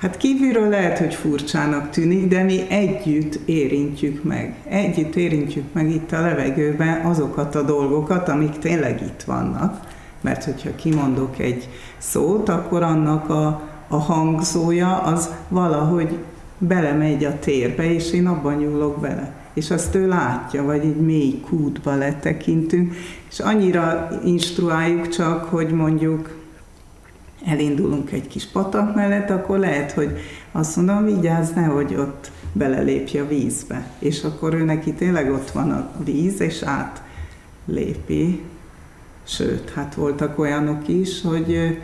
[0.00, 4.54] Hát kívülről lehet, hogy furcsának tűnik, de mi együtt érintjük meg.
[4.68, 9.80] Együtt érintjük meg itt a levegőben azokat a dolgokat, amik tényleg itt vannak.
[10.20, 16.18] Mert hogyha kimondok egy szót, akkor annak a, a hangzója az valahogy
[16.58, 19.34] belemegy a térbe, és én abban nyúlok bele.
[19.54, 22.94] És azt ő látja, vagy egy mély kútba letekintünk,
[23.30, 26.35] és annyira instruáljuk csak, hogy mondjuk
[27.46, 30.18] elindulunk egy kis patak mellett, akkor lehet, hogy
[30.52, 33.90] azt mondom, vigyázz, nehogy ott belelépj a vízbe.
[33.98, 38.42] És akkor ő neki tényleg ott van a víz, és átlépi.
[39.24, 41.78] Sőt, hát voltak olyanok is, hogy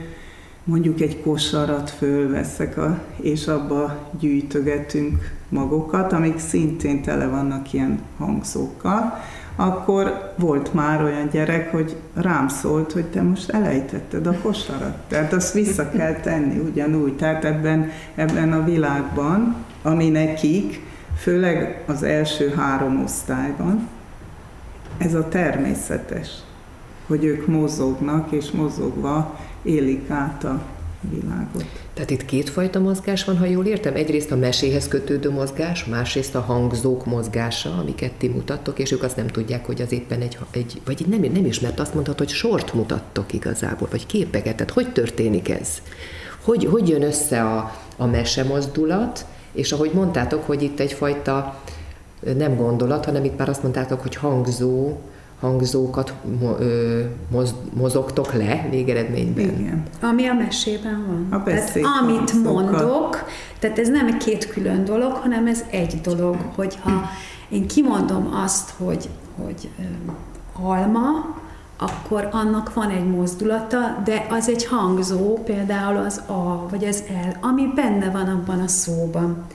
[0.64, 9.18] mondjuk egy kosarat fölveszek, a, és abba gyűjtögetünk magokat, amik szintén tele vannak ilyen hangzókkal,
[9.56, 14.96] akkor volt már olyan gyerek, hogy rám szólt, hogy te most elejtetted a kosarat.
[15.08, 17.16] Tehát azt vissza kell tenni ugyanúgy.
[17.16, 20.80] Tehát ebben, ebben a világban, ami nekik,
[21.16, 23.88] főleg az első három osztályban,
[24.98, 26.28] ez a természetes,
[27.06, 30.60] hogy ők mozognak, és mozogva élik át a
[31.10, 31.64] világot.
[31.94, 33.94] Tehát itt kétfajta mozgás van, ha jól értem.
[33.94, 39.16] Egyrészt a meséhez kötődő mozgás, másrészt a hangzók mozgása, amiket ti mutattok, és ők azt
[39.16, 42.36] nem tudják, hogy az éppen egy, egy vagy nem, nem is, mert azt mondhatod, hogy
[42.36, 44.56] sort mutattok igazából, vagy képeket.
[44.56, 45.68] Tehát hogy történik ez?
[46.42, 48.06] Hogy, hogy jön össze a, a
[48.48, 51.60] mozdulat, és ahogy mondtátok, hogy itt egyfajta
[52.36, 54.96] nem gondolat, hanem itt már azt mondtátok, hogy hangzó,
[55.42, 56.14] hangzókat
[57.30, 59.44] moz, mozogtok le végeredményben.
[59.44, 59.82] Igen.
[60.00, 61.40] Ami a mesében van.
[61.40, 63.24] A tehát amit mondok,
[63.58, 67.02] tehát ez nem két külön dolog, hanem ez egy dolog, hogyha
[67.48, 69.08] én kimondom azt, hogy,
[69.44, 69.68] hogy
[70.62, 71.40] alma,
[71.78, 77.46] akkor annak van egy mozdulata, de az egy hangzó, például az A vagy az L,
[77.46, 79.46] ami benne van abban a szóban.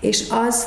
[0.00, 0.66] És az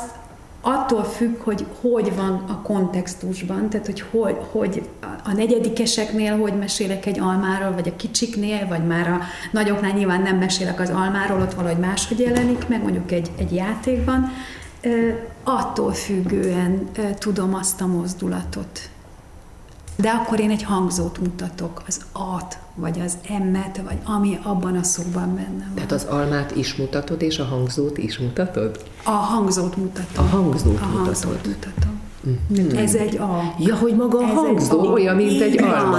[0.66, 4.88] attól függ, hogy hogy van a kontextusban, tehát hogy, hogy, hogy
[5.24, 9.20] a negyedikeseknél hogy mesélek egy almáról, vagy a kicsiknél, vagy már a
[9.52, 14.32] nagyoknál nyilván nem mesélek az almáról, ott valahogy máshogy jelenik meg, mondjuk egy, egy játékban,
[15.42, 18.88] attól függően tudom azt a mozdulatot
[19.96, 24.82] de akkor én egy hangzót mutatok, az at, vagy az emmet, vagy ami abban a
[24.82, 25.74] szóban benne van.
[25.74, 28.84] Tehát az almát is mutatod, és a hangzót is mutatod?
[29.04, 30.24] A hangzót mutatom.
[30.24, 31.04] A hangzót a mutatod.
[31.04, 32.00] Hangzót mutatom.
[32.28, 32.76] Mm-hmm.
[32.76, 33.54] Ez egy A.
[33.58, 35.98] Ja, hogy maga a hangzó olyan, mint egy alma.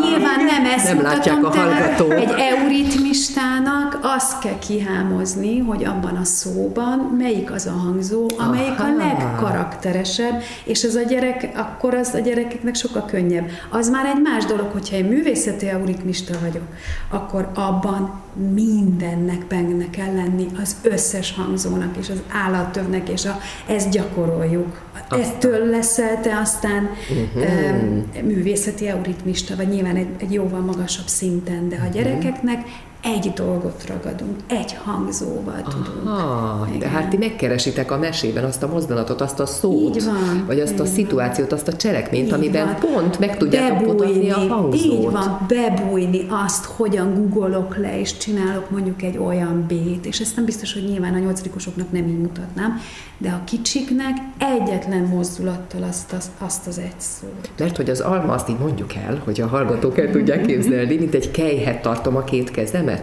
[0.00, 2.12] Nyilván nem ezt nem mutatom, látják a hallgatók.
[2.12, 8.88] Egy euritmistának azt kell kihámozni, hogy abban a szóban melyik az a hangzó, amelyik Aha.
[8.88, 13.48] a legkarakteresebb, és ez a gyerek, akkor az a gyerekeknek sokkal könnyebb.
[13.70, 16.66] Az már egy más dolog, hogyha én művészeti euritmista vagyok,
[17.10, 23.90] akkor abban mindennek benne kell lenni, az összes hangzónak, és az állattövnek, és a, ezt
[23.90, 24.85] gyakoroljuk.
[25.10, 26.90] Ettől leszel te aztán
[27.34, 28.22] uh-huh.
[28.22, 32.66] művészeti euritmista, vagy nyilván egy, egy jóval magasabb szinten, de a gyerekeknek
[33.14, 36.08] egy dolgot ragadunk, egy hangzóval tudunk.
[36.08, 40.44] Aha, de hát ti megkeresitek a mesében azt a mozdulatot, azt a szót, így van,
[40.46, 40.86] vagy azt a van.
[40.86, 42.92] szituációt, azt a cselekményt, így amiben van.
[42.92, 44.74] pont meg tudjátok mutatni a hangzót.
[44.74, 50.36] Így van, bebújni azt, hogyan googolok le, és csinálok mondjuk egy olyan B-t, és ezt
[50.36, 52.80] nem biztos, hogy nyilván a nyolcadikosoknak nem így mutatnám,
[53.18, 57.50] de a kicsiknek egyetlen mozdulattal azt, azt, azt az egy szót.
[57.58, 61.14] Mert hogy az alma, azt így mondjuk el, hogy a hallgatók el tudják képzelni, mint
[61.14, 62.95] egy kejhet tartom a két kezemet.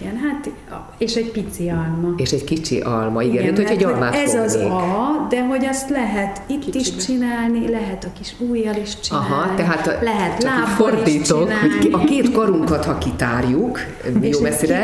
[0.00, 0.50] Igen, hát,
[0.98, 2.14] és egy pici alma.
[2.16, 4.46] És egy kicsi alma, igen, igen mint hogy egy almát Ez fognék.
[4.46, 6.78] az A, de hogy azt lehet itt Kicsibe.
[6.78, 11.52] is csinálni, lehet a kis ujjal is csinálni, Aha, tehát a, lehet lábbal is csinálni.
[11.80, 13.78] Hogy a két karunkat, ha kitárjuk,
[14.20, 14.82] és jó messzire,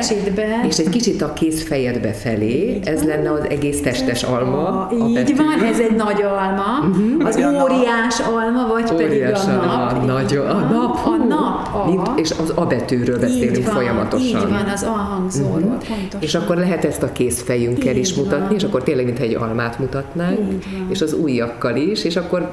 [0.67, 5.63] és egy kicsit a kéz fejedbe felé, ez lenne az egész testes alma, így van,
[5.65, 7.27] ez egy nagy alma, uh-huh.
[7.27, 9.93] az óriás alma, vagy óriás pedig a nap.
[9.93, 11.87] A, nagy, a nap, a nap, a.
[11.87, 14.27] Mint, és az a betűről beszélünk így van, folyamatosan.
[14.27, 15.71] Így van, az a hangzóról, uh-huh.
[15.71, 16.21] pontosan.
[16.21, 18.25] És akkor lehet ezt a kézfejünkkel így is van.
[18.25, 22.51] mutatni, és akkor tényleg, mintha egy almát mutatnánk, és az ujjakkal is, és akkor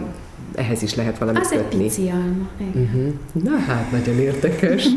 [0.56, 1.84] ehhez is lehet valamit Az kötni.
[1.84, 2.48] egy pici alma.
[2.74, 3.14] Uh-huh.
[3.44, 4.88] Na hát, nagyon érdekes.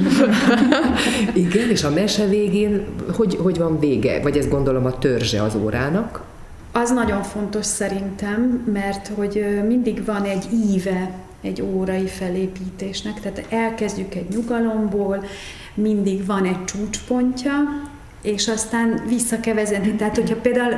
[1.45, 4.21] Igen, és a mese végén, hogy, hogy van vége?
[4.23, 6.23] Vagy ezt gondolom a törzse az órának?
[6.73, 14.15] Az nagyon fontos szerintem, mert hogy mindig van egy íve egy órai felépítésnek, tehát elkezdjük
[14.15, 15.25] egy nyugalomból,
[15.77, 17.53] mindig van egy csúcspontja,
[18.23, 19.41] és aztán vissza.
[19.97, 20.75] Tehát, hogyha például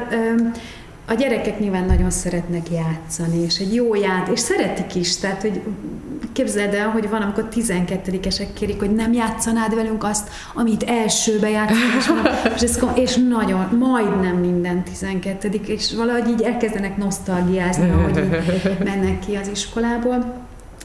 [1.11, 5.61] a gyerekek nyilván nagyon szeretnek játszani, és egy jó ját, és szeretik is, tehát, hogy
[6.33, 12.29] képzeld el, hogy van, amikor 12-esek kérik, hogy nem játszanád velünk azt, amit elsőbe játszunk,
[12.55, 18.41] és, és, ez, és nagyon, majdnem minden 12 és valahogy így elkezdenek nosztalgiázni, ahogy
[18.85, 20.38] mennek ki az iskolából.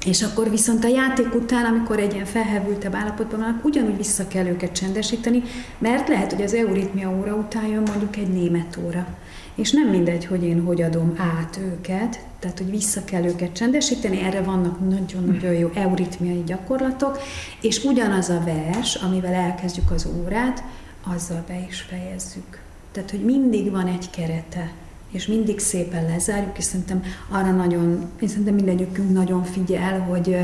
[0.06, 4.46] És akkor viszont a játék után, amikor egy ilyen felhevültebb állapotban vannak, ugyanúgy vissza kell
[4.46, 5.44] őket csendesíteni,
[5.78, 9.08] mert lehet, hogy az euritmia óra után jön mondjuk egy német óra
[9.56, 14.22] és nem mindegy, hogy én hogy adom át őket, tehát hogy vissza kell őket csendesíteni,
[14.22, 17.20] erre vannak nagyon-nagyon jó euritmiai gyakorlatok,
[17.62, 20.64] és ugyanaz a vers, amivel elkezdjük az órát,
[21.04, 22.60] azzal be is fejezzük.
[22.92, 24.72] Tehát, hogy mindig van egy kerete,
[25.14, 30.38] és mindig szépen lezárjuk, és szerintem arra nagyon, én szerintem mindegyikünk nagyon figyel, hogy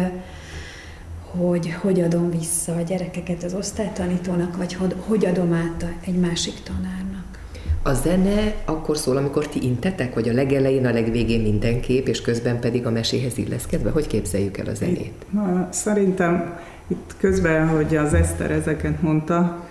[1.38, 6.54] hogy hogy adom vissza a gyerekeket az osztálytanítónak, vagy hogy, hogy adom át egy másik
[6.64, 7.40] tanárnak.
[7.84, 12.60] A zene akkor szól, amikor ti intetek, vagy a legelején, a legvégén mindenképp, és közben
[12.60, 13.90] pedig a meséhez illeszkedve?
[13.90, 15.26] Hogy képzeljük el a zenét?
[15.70, 19.68] Szerintem itt közben, hogy az Eszter ezeket mondta,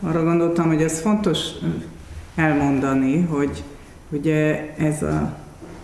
[0.00, 1.38] arra gondoltam, hogy ez fontos
[2.38, 3.64] elmondani, hogy
[4.10, 5.36] ugye ez a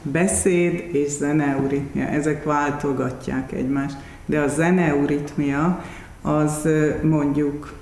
[0.02, 3.96] beszéd és zeneuritmia, ezek váltogatják egymást,
[4.26, 5.84] de a zeneuritmia
[6.22, 6.68] az
[7.02, 7.72] mondjuk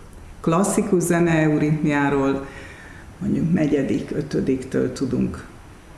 [0.40, 2.46] klasszikus zene euritmiáról
[3.18, 5.44] mondjuk negyedik, ötödiktől tudunk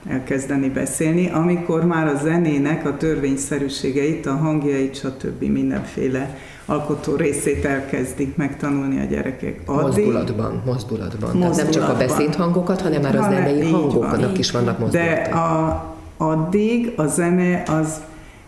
[0.08, 5.42] elkezdeni beszélni, amikor már a zenének a törvényszerűségeit, a hangjait, stb.
[5.42, 9.60] mindenféle alkotó részét elkezdik megtanulni a gyerekek.
[9.64, 11.36] Addig, mozdulatban, mozdulatban.
[11.36, 11.56] mozdulatban.
[11.56, 15.28] nem csak a beszédhangokat, hanem már a zenei hangoknak van, is vannak mozdulatban.
[15.28, 18.00] De a, addig a zene az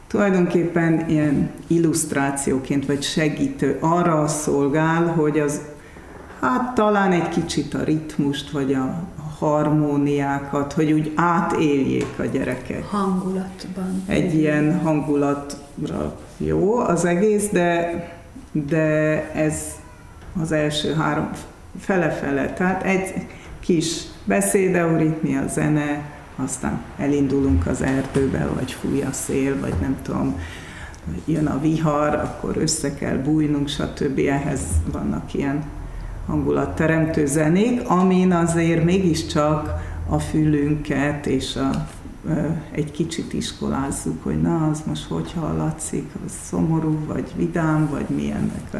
[0.06, 5.60] tulajdonképpen ilyen illusztrációként, vagy segítő arra szolgál, hogy az
[6.40, 8.94] hát talán egy kicsit a ritmust, vagy a
[9.38, 12.84] harmóniákat, hogy úgy átéljék a gyerekek.
[12.84, 14.02] Hangulatban.
[14.06, 17.90] Egy ilyen hangulatra jó az egész, de,
[18.52, 18.84] de
[19.32, 19.62] ez
[20.40, 21.30] az első három
[21.80, 22.52] fele-fele.
[22.52, 23.26] Tehát egy
[23.60, 30.40] kis beszédeuritmia, zene, aztán elindulunk az erdőbe, vagy fúj a szél, vagy nem tudom,
[31.24, 34.18] jön a vihar, akkor össze kell bújnunk, stb.
[34.18, 34.60] Ehhez
[34.92, 35.64] vannak ilyen
[36.26, 41.86] hangulatteremtő zenék, amin azért mégiscsak a fülünket és a,
[42.70, 48.62] egy kicsit iskolázzuk, hogy na, az most hogy hallatszik, az szomorú, vagy vidám, vagy milyennek
[48.72, 48.76] a,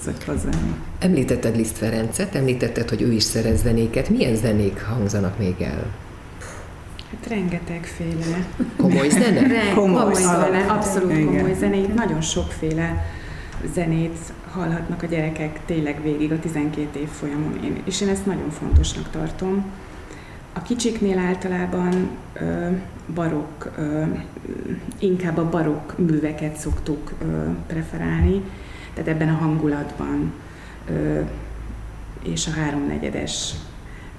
[0.00, 0.74] ezek a zenék.
[0.98, 4.08] Említetted Liszt Ferencet, említetted, hogy ő is szerez zenéket.
[4.08, 5.86] Milyen zenék hangzanak még el?
[7.10, 8.46] Hát rengetegféle.
[8.76, 9.72] Komoly zene?
[9.74, 11.26] Komoly, komoly zene, abszolút Igen.
[11.26, 11.76] komoly zene.
[11.94, 13.04] Nagyon sokféle
[13.72, 17.64] zenét hallhatnak a gyerekek tényleg végig a 12 év folyamon.
[17.64, 19.64] Én, és én ezt nagyon fontosnak tartom.
[20.52, 22.68] A kicsiknél általában ö,
[23.14, 24.02] barokk, ö,
[24.98, 27.24] inkább a barokk műveket szoktuk ö,
[27.66, 28.42] preferálni,
[28.94, 30.32] tehát ebben a hangulatban
[30.88, 31.20] ö,
[32.22, 33.54] és a háromnegyedes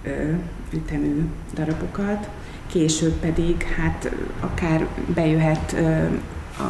[0.03, 0.31] ö,
[0.73, 2.29] ütemű darabokat.
[2.67, 6.05] Később pedig hát akár bejöhet ö,
[6.57, 6.63] a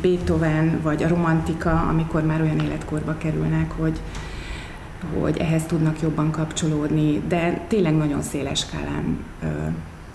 [0.00, 4.00] Beethoven vagy a romantika, amikor már olyan életkorba kerülnek, hogy,
[5.20, 9.46] hogy ehhez tudnak jobban kapcsolódni, de tényleg nagyon széles skálán ö,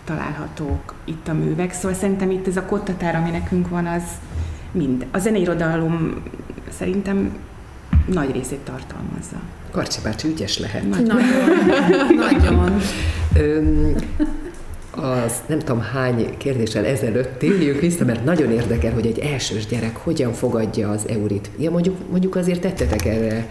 [0.03, 1.73] találhatók itt a művek.
[1.73, 4.03] Szóval szerintem itt ez a kottatár, ami nekünk van, az
[4.71, 5.05] mind.
[5.11, 6.23] A zeneirodalom
[6.69, 7.37] szerintem
[8.05, 9.37] nagy részét tartalmazza.
[9.71, 10.89] Karcsi bácsi ügyes lehet.
[10.89, 11.21] Nagyon.
[12.29, 12.81] nagyon.
[14.97, 19.97] Az nem tudom hány kérdéssel ezelőtt térjünk vissza, mert nagyon érdekel, hogy egy elsős gyerek
[19.97, 21.49] hogyan fogadja az eurit.
[21.57, 23.49] Ja, mondjuk, mondjuk azért tettetek erre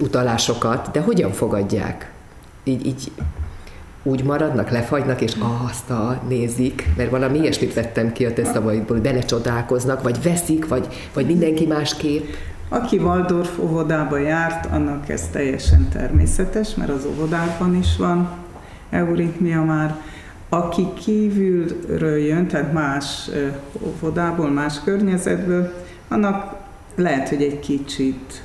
[0.00, 2.10] utalásokat, de hogyan fogadják?
[2.64, 3.10] Így, így
[4.02, 5.32] úgy maradnak, lefagynak, és
[5.66, 10.86] azt a nézik, mert valami ilyesmit vettem ki a te szavaidból, belecsodálkoznak, vagy veszik, vagy,
[11.14, 12.24] vagy mindenki másképp.
[12.68, 18.28] Aki Waldorf óvodába járt, annak ez teljesen természetes, mert az óvodában is van
[18.90, 19.96] euritmia már,
[20.48, 23.30] aki kívülről jön, tehát más
[23.80, 25.72] óvodából, más környezetből,
[26.08, 26.54] annak
[26.94, 28.42] lehet, hogy egy kicsit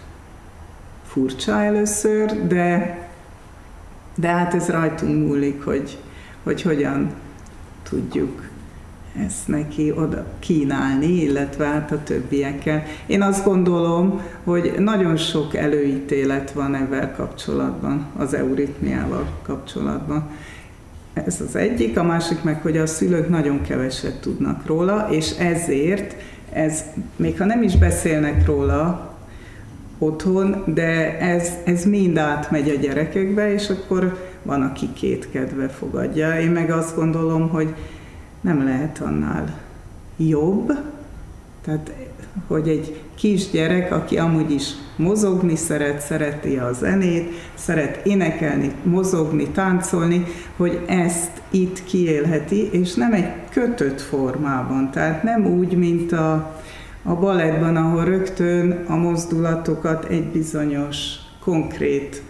[1.07, 2.97] furcsa először, de,
[4.15, 5.97] de hát ez rajtunk múlik, hogy,
[6.43, 7.11] hogy hogyan
[7.89, 8.49] tudjuk
[9.25, 12.83] ezt neki oda kínálni, illetve hát a többiekkel.
[13.05, 20.29] Én azt gondolom, hogy nagyon sok előítélet van ezzel kapcsolatban, az euritmiával kapcsolatban.
[21.25, 26.15] Ez az egyik, a másik meg, hogy a szülők nagyon keveset tudnak róla, és ezért
[26.51, 26.83] ez,
[27.15, 29.13] még ha nem is beszélnek róla
[29.97, 36.39] otthon, de ez, ez mind átmegy a gyerekekbe, és akkor van, aki kétkedve fogadja.
[36.39, 37.75] Én meg azt gondolom, hogy
[38.41, 39.59] nem lehet annál
[40.17, 40.71] jobb,
[41.61, 41.91] tehát
[42.47, 50.25] hogy egy kisgyerek, aki amúgy is mozogni szeret, szereti a zenét, szeret énekelni, mozogni, táncolni,
[50.57, 54.91] hogy ezt itt kiélheti, és nem egy kötött formában.
[54.91, 56.55] Tehát nem úgy, mint a,
[57.03, 60.95] a balettban, ahol rögtön a mozdulatokat egy bizonyos
[61.43, 62.21] konkrét,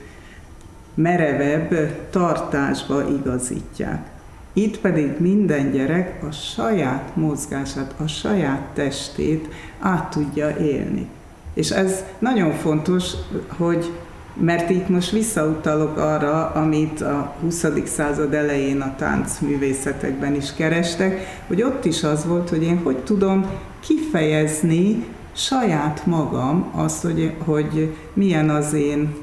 [0.93, 4.07] merevebb tartásba igazítják.
[4.53, 9.47] Itt pedig minden gyerek a saját mozgását, a saját testét
[9.79, 11.07] át tudja élni.
[11.53, 13.11] És ez nagyon fontos,
[13.57, 13.91] hogy
[14.41, 17.65] mert itt most visszautalok arra, amit a 20.
[17.85, 23.45] század elején a táncművészetekben is kerestek, hogy ott is az volt, hogy én hogy tudom
[23.79, 29.15] kifejezni saját magam azt, hogy, hogy milyen az én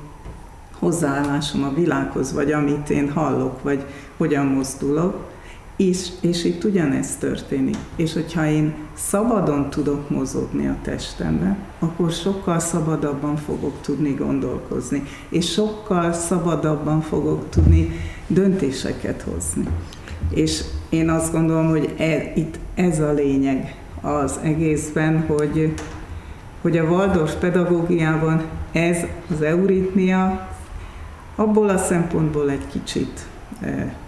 [0.78, 3.84] hozzáállásom a világhoz, vagy amit én hallok, vagy
[4.16, 5.24] hogyan mozdulok,
[5.76, 7.76] és, és itt ugyanezt történik.
[7.96, 15.52] És hogyha én szabadon tudok mozogni a testemben, akkor sokkal szabadabban fogok tudni gondolkozni, és
[15.52, 17.90] sokkal szabadabban fogok tudni
[18.26, 19.66] döntéseket hozni.
[20.30, 25.74] És én azt gondolom, hogy e, itt ez a lényeg az egészben, hogy,
[26.62, 28.98] hogy a Waldorf pedagógiában ez
[29.30, 30.48] az euritmia
[31.34, 33.26] abból a szempontból egy kicsit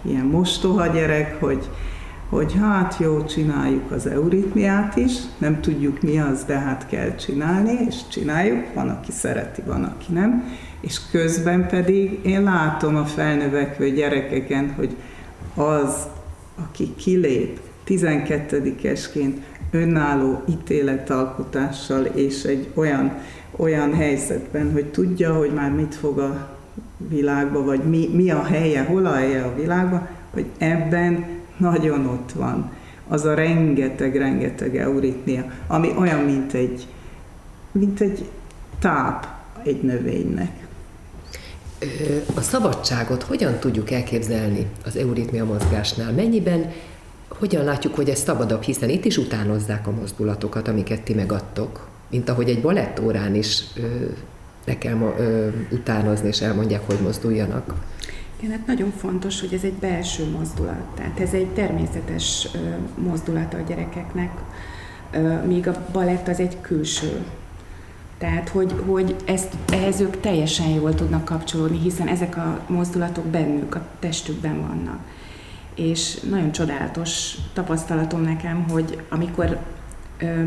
[0.01, 1.69] ilyen mostoha gyerek, hogy,
[2.29, 7.77] hogy hát jó, csináljuk az euritmiát is, nem tudjuk mi az, de hát kell csinálni,
[7.87, 10.43] és csináljuk, van, aki szereti, van, aki nem,
[10.81, 14.95] és közben pedig én látom a felnövekvő gyerekeken, hogy
[15.55, 16.07] az,
[16.55, 19.33] aki kilép 12-esként
[19.71, 23.17] önálló ítéletalkotással és egy olyan,
[23.55, 26.58] olyan helyzetben, hogy tudja, hogy már mit fog a
[27.09, 31.25] világba, vagy mi, mi a helye, hol a helye a világban, hogy ebben
[31.57, 32.71] nagyon ott van
[33.07, 36.87] az a rengeteg-rengeteg euritmia, ami olyan, mint egy,
[37.71, 38.29] mint egy
[38.79, 39.27] táp
[39.63, 40.67] egy növénynek.
[42.35, 46.11] A szabadságot hogyan tudjuk elképzelni az euritmia mozgásnál?
[46.11, 46.71] Mennyiben,
[47.27, 52.29] hogyan látjuk, hogy ez szabadabb, hiszen itt is utánozzák a mozdulatokat, amiket ti megadtok, mint
[52.29, 53.83] ahogy egy balettórán is le
[54.77, 57.73] kell ö, utánozni, és elmondják, hogy mozduljanak.
[58.39, 62.57] Igen, hát nagyon fontos, hogy ez egy belső mozdulat, tehát ez egy természetes ö,
[63.01, 64.31] mozdulata a gyerekeknek,
[65.11, 67.25] ö, míg a balett az egy külső.
[68.17, 73.75] Tehát, hogy, hogy ezt, ehhez ők teljesen jól tudnak kapcsolódni, hiszen ezek a mozdulatok bennük,
[73.75, 74.99] a testükben vannak.
[75.75, 79.59] És nagyon csodálatos tapasztalatom nekem, hogy amikor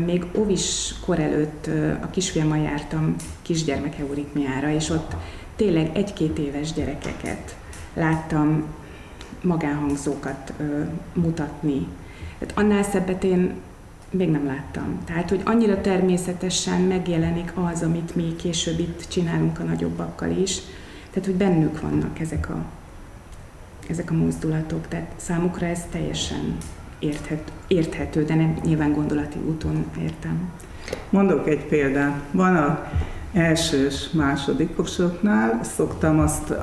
[0.05, 1.69] még óvis kor előtt
[2.01, 5.15] a kisfiammal jártam kisgyermek euritmiára, és ott
[5.55, 7.55] tényleg egy-két éves gyerekeket
[7.93, 8.63] láttam
[9.41, 10.53] magánhangzókat
[11.13, 11.87] mutatni.
[12.39, 13.53] Tehát annál szebbet én
[14.09, 14.99] még nem láttam.
[15.05, 20.57] Tehát, hogy annyira természetesen megjelenik az, amit mi később itt csinálunk a nagyobbakkal is.
[21.09, 22.65] Tehát, hogy bennük vannak ezek a,
[23.89, 24.87] ezek a mozdulatok.
[24.87, 26.57] Tehát számukra ez teljesen
[27.03, 30.49] érthet, érthető, de nem nyilván gondolati úton értem.
[31.09, 32.21] Mondok egy példát.
[32.31, 32.91] Van a
[33.33, 36.53] elsős, másodikosoknál, szoktam azt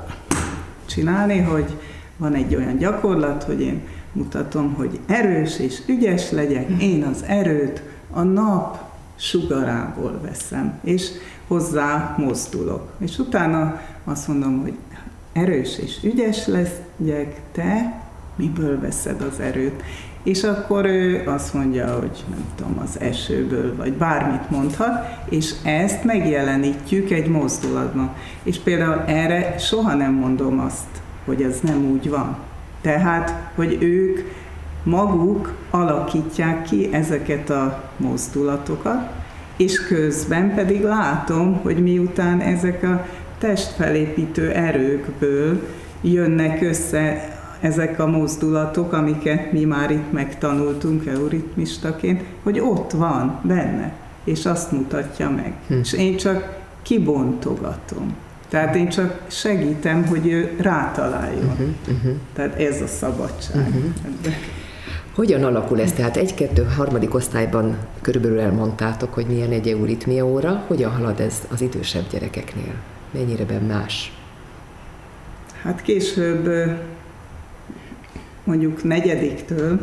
[0.87, 1.79] csinálni, hogy
[2.17, 3.83] van egy olyan gyakorlat, hogy én
[4.13, 8.79] mutatom, hogy erős és ügyes legyek, én az erőt a nap
[9.17, 11.09] sugarából veszem, és
[11.47, 12.93] hozzá mozdulok.
[12.99, 14.75] És utána azt mondom, hogy
[15.33, 18.03] erős és ügyes legyek, te
[18.37, 19.83] miből veszed az erőt?
[20.23, 24.93] És akkor ő azt mondja, hogy nem tudom, az esőből, vagy bármit mondhat,
[25.29, 28.11] és ezt megjelenítjük egy mozdulatban.
[28.43, 30.89] És például erre soha nem mondom azt,
[31.25, 32.37] hogy ez nem úgy van.
[32.81, 34.19] Tehát, hogy ők
[34.83, 39.11] maguk alakítják ki ezeket a mozdulatokat,
[39.57, 43.07] és közben pedig látom, hogy miután ezek a
[43.39, 45.69] testfelépítő erőkből
[46.01, 53.93] jönnek össze ezek a mozdulatok, amiket mi már itt megtanultunk euritmistaként, hogy ott van benne,
[54.25, 55.53] és azt mutatja meg.
[55.67, 55.75] Hm.
[55.75, 58.15] És én csak kibontogatom.
[58.49, 61.45] Tehát én csak segítem, hogy ő rátaláljon.
[61.45, 62.13] Uh-huh, uh-huh.
[62.33, 63.57] Tehát ez a szabadság.
[63.57, 63.85] Uh-huh.
[65.15, 65.93] Hogyan alakul ez?
[65.93, 70.65] Tehát egy-kettő, harmadik osztályban körülbelül elmondtátok, hogy milyen egy euritmia óra.
[70.67, 72.75] Hogyan halad ez az idősebb gyerekeknél?
[73.11, 74.13] Mennyire más?
[75.63, 76.49] Hát később
[78.51, 79.81] mondjuk negyediktől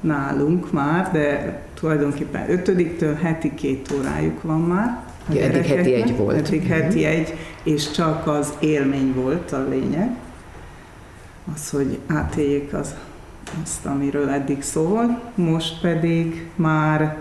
[0.00, 5.02] nálunk már, de tulajdonképpen ötödiktől heti két órájuk van már.
[5.32, 6.36] Ja, eddig heti egy volt.
[6.36, 6.76] Eddig uh-huh.
[6.76, 10.10] heti egy, és csak az élmény volt a lényeg.
[11.54, 12.94] Az, hogy átéljék az,
[13.62, 15.20] azt, amiről eddig szól.
[15.34, 17.16] Most pedig már,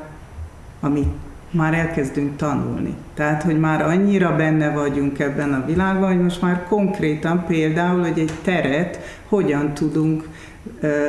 [0.80, 1.14] amit
[1.52, 2.96] már elkezdünk tanulni.
[3.14, 8.20] Tehát, hogy már annyira benne vagyunk ebben a világban, hogy most már konkrétan például, hogy
[8.20, 9.00] egy teret
[9.30, 10.28] hogyan tudunk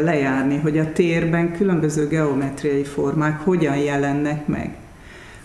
[0.03, 4.76] lejárni, hogy a térben különböző geometriai formák hogyan jelennek meg.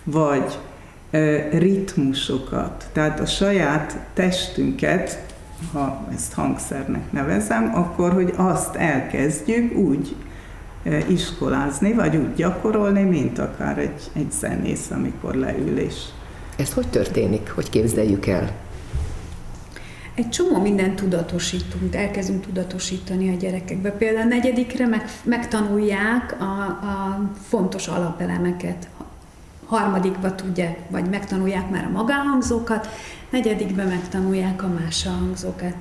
[0.04, 0.60] Vagy
[1.52, 5.24] ritmusokat, tehát a saját testünket,
[5.74, 10.16] ha ezt hangszernek nevezem, akkor, hogy azt elkezdjük úgy
[11.08, 15.96] iskolázni, vagy úgy gyakorolni, mint akár egy, egy zenész, amikor leül és...
[16.58, 17.50] Ez hogy történik?
[17.50, 18.52] Hogy képzeljük el?
[20.16, 23.92] Egy csomó mindent tudatosítunk, elkezdünk tudatosítani a gyerekekbe.
[23.92, 28.88] Például a negyedikre meg, megtanulják a, a fontos alapelemeket.
[29.66, 32.88] Harmadikba tudják, vagy megtanulják már a magánhangzókat,
[33.30, 35.76] negyedikbe megtanulják a máshangzókat.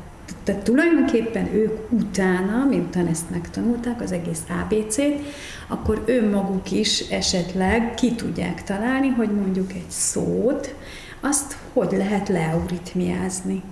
[0.44, 5.22] Tehát tulajdonképpen ők utána, miután ezt megtanulták, az egész ABC-t,
[5.68, 10.74] akkor ő maguk is esetleg ki tudják találni, hogy mondjuk egy szót,
[11.20, 13.62] azt hogy lehet leuritmiázni.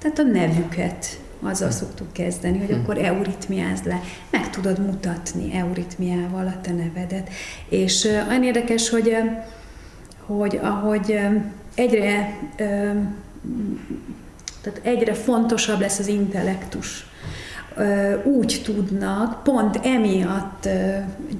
[0.00, 4.00] Tehát a nevüket azzal szoktuk kezdeni, hogy akkor euritmiázd le.
[4.30, 7.30] Meg tudod mutatni euritmiával a te nevedet.
[7.68, 9.16] És olyan érdekes, hogy,
[10.26, 11.18] hogy ahogy
[11.74, 12.38] egyre
[14.62, 17.09] Tehát egyre fontosabb lesz az intellektus
[18.24, 20.68] úgy tudnak, pont emiatt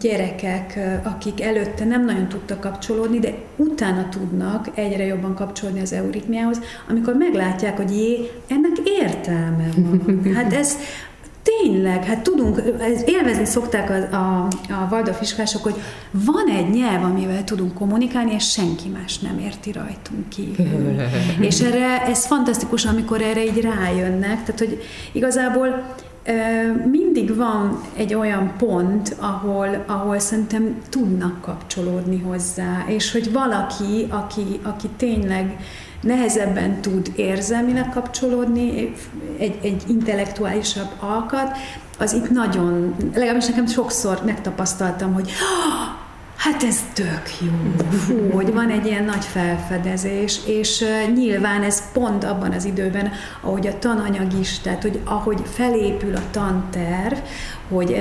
[0.00, 6.60] gyerekek, akik előtte nem nagyon tudtak kapcsolódni, de utána tudnak egyre jobban kapcsolódni az euritmiához,
[6.88, 10.20] amikor meglátják, hogy jé, ennek értelme van.
[10.34, 10.76] Hát ez
[11.42, 12.62] Tényleg, hát tudunk,
[13.06, 15.74] élvezni szokták a, a, a Waldorf hogy
[16.10, 20.54] van egy nyelv, amivel tudunk kommunikálni, és senki más nem érti rajtunk ki.
[21.48, 25.94] és erre, ez fantasztikus, amikor erre így rájönnek, tehát hogy igazából
[26.90, 34.60] mindig van egy olyan pont, ahol, ahol szerintem tudnak kapcsolódni hozzá, és hogy valaki, aki,
[34.62, 35.56] aki tényleg
[36.00, 38.94] nehezebben tud érzelmileg kapcsolódni,
[39.38, 41.56] egy, egy intellektuálisabb alkat,
[41.98, 45.30] az itt nagyon, legalábbis nekem sokszor megtapasztaltam, hogy
[46.40, 47.84] Hát ez tök jó.
[47.98, 50.84] Fú, hogy van egy ilyen nagy felfedezés, és
[51.14, 56.22] nyilván ez pont abban az időben, ahogy a tananyag is, tehát hogy ahogy felépül a
[56.30, 57.18] tanterv,
[57.68, 57.92] hogy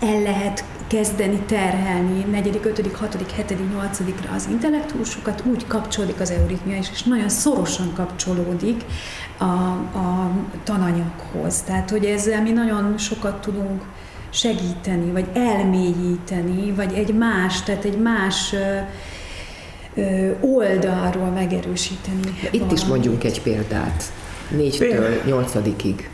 [0.00, 4.00] el lehet kezdeni terhelni 4., 5., 6., 7., 8.
[4.34, 8.84] az intellektusokat, úgy kapcsolódik az euritmia is, és nagyon szorosan kapcsolódik
[9.38, 10.30] a, a
[10.64, 11.62] tananyaghoz.
[11.62, 13.82] Tehát, hogy ezzel mi nagyon sokat tudunk
[14.30, 18.54] segíteni, vagy elmélyíteni, vagy egy más, tehát egy más
[20.40, 22.20] oldalról megerősíteni.
[22.40, 22.78] Itt valamit.
[22.78, 24.12] is mondjunk egy példát,
[24.50, 26.10] négytől nyolcadikig.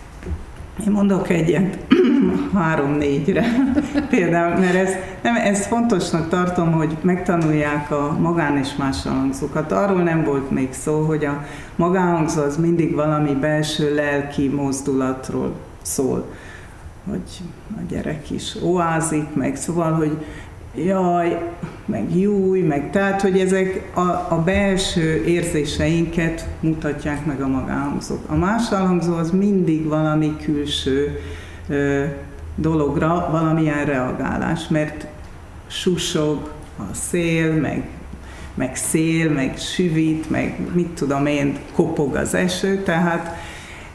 [0.86, 1.78] Én mondok egyet,
[2.54, 3.44] három-négyre
[4.10, 4.90] például, mert ez,
[5.22, 9.72] nem, ez fontosnak tartom, hogy megtanulják a magán és más hangzókat.
[9.72, 11.44] Arról nem volt még szó, hogy a
[11.76, 16.24] magánhangzó az mindig valami belső lelki mozdulatról szól
[17.10, 17.42] hogy
[17.76, 20.16] a gyerek is oázik, meg szóval, hogy
[20.74, 21.52] jaj,
[21.84, 28.20] meg júj, meg tehát, hogy ezek a, a belső érzéseinket mutatják meg a magánhangzók.
[28.26, 31.20] A más hangzó az mindig valami külső
[31.68, 32.04] ö,
[32.54, 35.06] dologra, valamilyen reagálás, mert
[35.66, 37.88] susog a szél, meg,
[38.54, 43.36] meg szél, meg süvít, meg mit tudom én, kopog az eső, tehát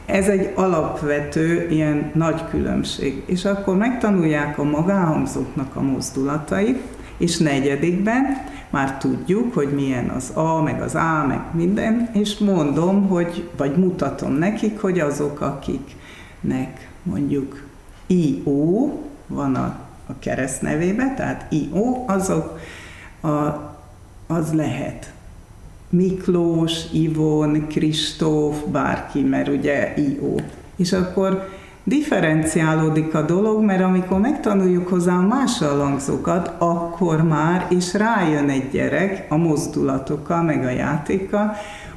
[0.06, 3.22] ez egy alapvető ilyen nagy különbség.
[3.26, 6.82] És akkor megtanulják a magánhangzóknak a mozdulatait,
[7.16, 8.24] és negyedikben
[8.70, 13.76] már tudjuk, hogy milyen az A, meg az A, meg minden, és mondom, hogy, vagy
[13.76, 17.66] mutatom nekik, hogy azok, akiknek mondjuk
[18.06, 18.90] I-O
[19.26, 19.76] van a,
[20.06, 22.58] a keresztnevébe, tehát I-O, azok
[23.20, 23.28] a,
[24.26, 25.12] az lehet
[25.94, 30.34] Miklós, Ivon, Kristóf, bárki, mert ugye I.O.
[30.76, 31.48] És akkor
[31.84, 38.70] differenciálódik a dolog, mert amikor megtanuljuk hozzá a más alangzókat, akkor már is rájön egy
[38.70, 41.52] gyerek a mozdulatokkal, meg a játékkal,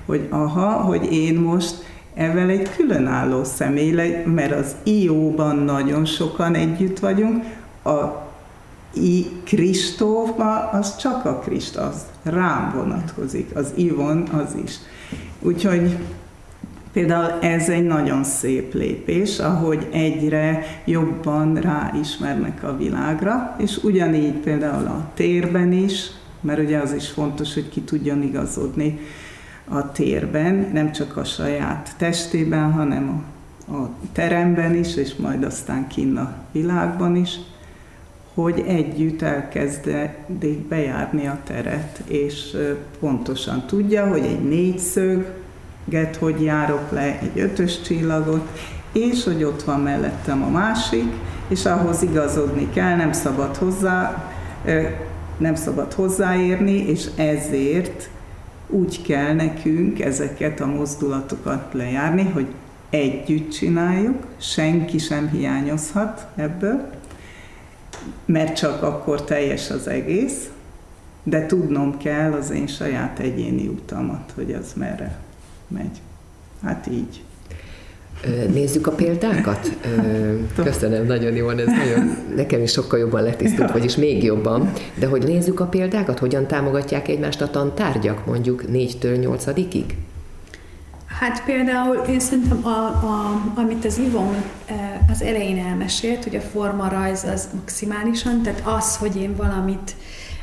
[0.06, 1.76] hogy aha, hogy én most
[2.14, 7.44] ezzel egy különálló személy, mert az IO-ban nagyon sokan együtt vagyunk,
[7.84, 8.24] a
[8.94, 14.76] I Kristófba, az csak a Krist, az rám vonatkozik, az Ivon az is.
[15.40, 15.98] Úgyhogy
[16.94, 24.86] például ez egy nagyon szép lépés, ahogy egyre jobban ráismernek a világra, és ugyanígy például
[24.86, 26.10] a térben is,
[26.42, 29.00] mert ugye az is fontos, hogy ki tudjon igazodni
[29.70, 33.24] a térben, nem csak a saját testében, hanem
[33.68, 37.40] a, a teremben is, és majd aztán kinn a világban is
[38.36, 42.58] hogy együtt elkezdik bejárni a teret, és
[43.00, 48.48] pontosan tudja, hogy egy négyszöget hogy járok le, egy ötös csillagot,
[48.92, 51.14] és hogy ott van mellettem a másik,
[51.48, 54.30] és ahhoz igazodni kell, nem szabad hozzá,
[55.38, 58.10] nem szabad hozzáérni, és ezért
[58.68, 62.48] úgy kell nekünk ezeket a mozdulatokat lejárni, hogy
[62.90, 66.90] együtt csináljuk, senki sem hiányozhat ebből,
[68.26, 70.50] mert csak akkor teljes az egész,
[71.24, 75.20] de tudnom kell az én saját egyéni utamat, hogy az merre
[75.68, 76.02] megy.
[76.64, 77.24] Hát így.
[78.54, 79.72] Nézzük a példákat.
[80.64, 84.72] Köszönöm, nagyon jó, ez nagyon, nekem is sokkal jobban letisztult, vagyis még jobban.
[85.00, 89.84] De hogy nézzük a példákat, hogyan támogatják egymást a tantárgyak, mondjuk 4-től 8-ig?
[91.20, 94.36] Hát például én szerintem, a, a, amit az Ivon
[94.66, 94.76] eh,
[95.10, 99.96] az elején elmesélt, hogy a formarajz az maximálisan, tehát az, hogy én valamit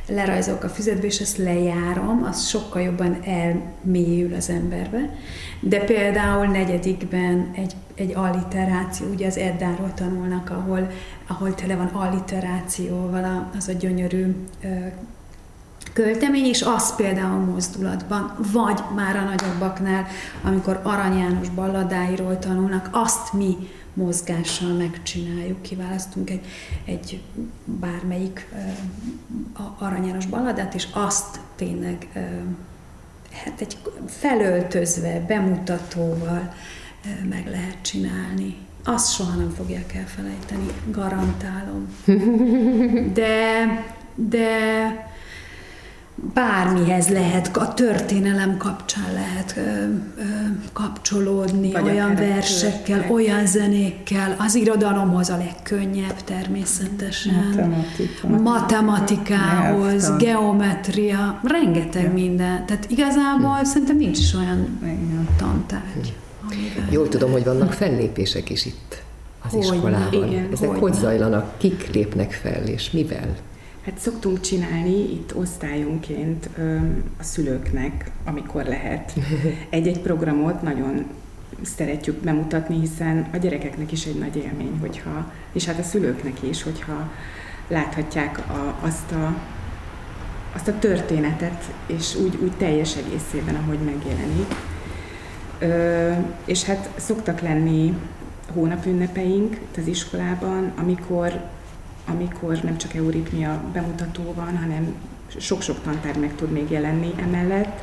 [0.07, 5.17] lerajzolok a füzetbe, és ezt lejárom, az sokkal jobban elmélyül az emberbe.
[5.61, 10.91] De például negyedikben egy, egy alliteráció, ugye az Eddáról tanulnak, ahol,
[11.27, 14.35] ahol tele van alliterációval az a gyönyörű
[15.93, 20.07] költemény, és az például mozdulatban, vagy már a nagyobbaknál,
[20.43, 23.57] amikor Arany János balladáiról tanulnak, azt mi
[23.95, 26.47] mozgással megcsináljuk, kiválasztunk egy,
[26.85, 27.23] egy
[27.65, 32.23] bármelyik uh, Arany János balladát, és azt tényleg uh,
[33.45, 33.77] hát egy
[34.07, 36.55] felöltözve, bemutatóval
[37.05, 38.57] uh, meg lehet csinálni.
[38.85, 41.97] Azt soha nem fogják elfelejteni, garantálom.
[43.15, 43.65] De,
[44.15, 45.12] de
[46.35, 50.23] bármihez lehet, a történelem kapcsán lehet ö, ö,
[50.73, 57.35] kapcsolódni, Vagy olyan versekkel, olyan zenékkel, az irodalomhoz a legkönnyebb természetesen.
[57.35, 58.29] Matematika.
[58.29, 60.19] Matematikához, Nyelvtan.
[60.19, 62.13] geometria, rengeteg ja.
[62.13, 62.67] minden.
[62.67, 63.65] Tehát igazából hm.
[63.65, 65.29] szerintem nincs is olyan Igen.
[65.37, 66.15] tantárgy.
[66.91, 69.03] Jól tudom, hogy vannak fellépések is itt
[69.45, 70.29] az hogy, iskolában.
[70.29, 71.59] Igen, Ezek hogy, hogy zajlanak?
[71.59, 73.37] Kik lépnek fel, és mivel?
[73.85, 76.49] Hát szoktunk csinálni itt osztályunként
[77.19, 79.13] a szülőknek, amikor lehet.
[79.71, 81.07] Egy-egy programot nagyon
[81.63, 86.63] szeretjük bemutatni, hiszen a gyerekeknek is egy nagy élmény, hogyha, és hát a szülőknek is,
[86.63, 87.13] hogyha
[87.69, 89.37] láthatják a, azt, a,
[90.55, 94.55] azt a történetet, és úgy, úgy teljes egészében, ahogy megjelenik.
[95.59, 96.11] Ö,
[96.45, 97.95] és hát szoktak lenni
[98.53, 101.41] hónapünnepeink itt az iskolában, amikor
[102.07, 104.95] amikor nem csak euritmia bemutató van, hanem
[105.37, 107.81] sok-sok tantár meg tud még jelenni emellett.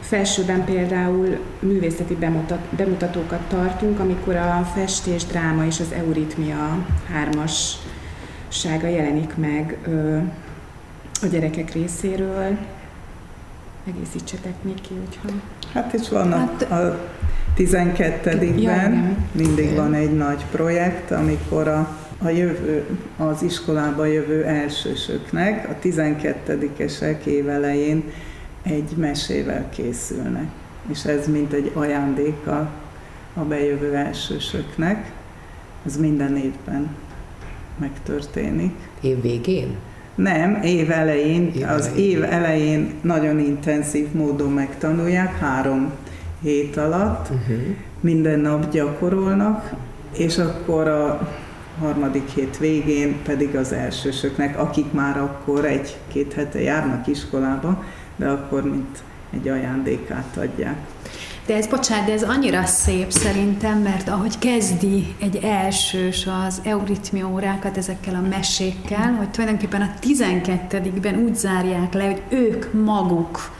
[0.00, 9.36] Felsőben például művészeti bemutat, bemutatókat tartunk, amikor a festés, dráma és az euritmia hármassága jelenik
[9.36, 10.16] meg ö,
[11.22, 12.58] a gyerekek részéről.
[13.86, 15.36] Egészítsetek még ki, hogyha...
[15.72, 17.10] Hát és vannak hát, a
[17.56, 22.84] 12-ben ja, mindig van egy nagy projekt, amikor a a jövő,
[23.16, 28.04] az iskolába jövő elsősöknek, a 12-esek évelején
[28.62, 30.46] egy mesével készülnek.
[30.90, 32.70] És ez mint egy ajándéka
[33.34, 35.12] a bejövő elsősöknek.
[35.86, 36.96] Ez minden évben
[37.78, 38.74] megtörténik.
[39.00, 39.76] Év végén?
[40.14, 41.52] Nem, év elején.
[41.54, 42.10] Év az elején.
[42.10, 45.92] év elején nagyon intenzív módon megtanulják, három
[46.42, 47.28] hét alatt.
[47.30, 47.76] Uh-huh.
[48.00, 49.72] Minden nap gyakorolnak,
[50.16, 51.28] és akkor a
[51.82, 57.84] harmadik hét végén pedig az elsősöknek, akik már akkor egy-két hete járnak iskolába,
[58.16, 60.76] de akkor mint egy ajándékát adják.
[61.46, 67.28] De ez, bocsánat, de ez annyira szép szerintem, mert ahogy kezdi egy elsős az euritmia
[67.28, 73.50] órákat ezekkel a mesékkel, hogy tulajdonképpen a 12-ben úgy zárják le, hogy ők maguk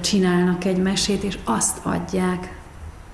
[0.00, 2.57] csinálnak egy mesét, és azt adják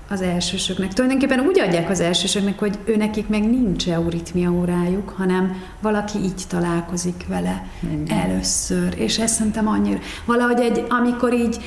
[0.09, 0.93] az elsősöknek.
[0.93, 6.43] Tulajdonképpen úgy adják az elsősöknek, hogy ő nekik meg nincs euritmia órájuk, hanem valaki így
[6.49, 7.65] találkozik vele
[8.03, 8.19] Igen.
[8.19, 8.93] először.
[8.97, 11.57] És ezt szerintem annyira, valahogy egy, amikor így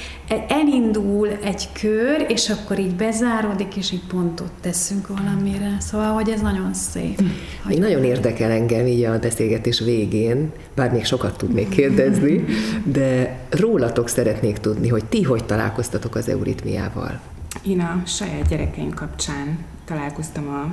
[0.48, 5.76] elindul egy kör, és akkor így bezáródik, és így pontot teszünk valamire.
[5.80, 7.22] Szóval, hogy ez nagyon szép.
[7.64, 12.44] Még nagyon érdekel engem így a beszélgetés végén, bár még sokat tudnék kérdezni,
[12.84, 17.20] de rólatok szeretnék tudni, hogy ti hogy találkoztatok az euritmiával.
[17.62, 20.70] Én a saját gyerekeim kapcsán találkoztam a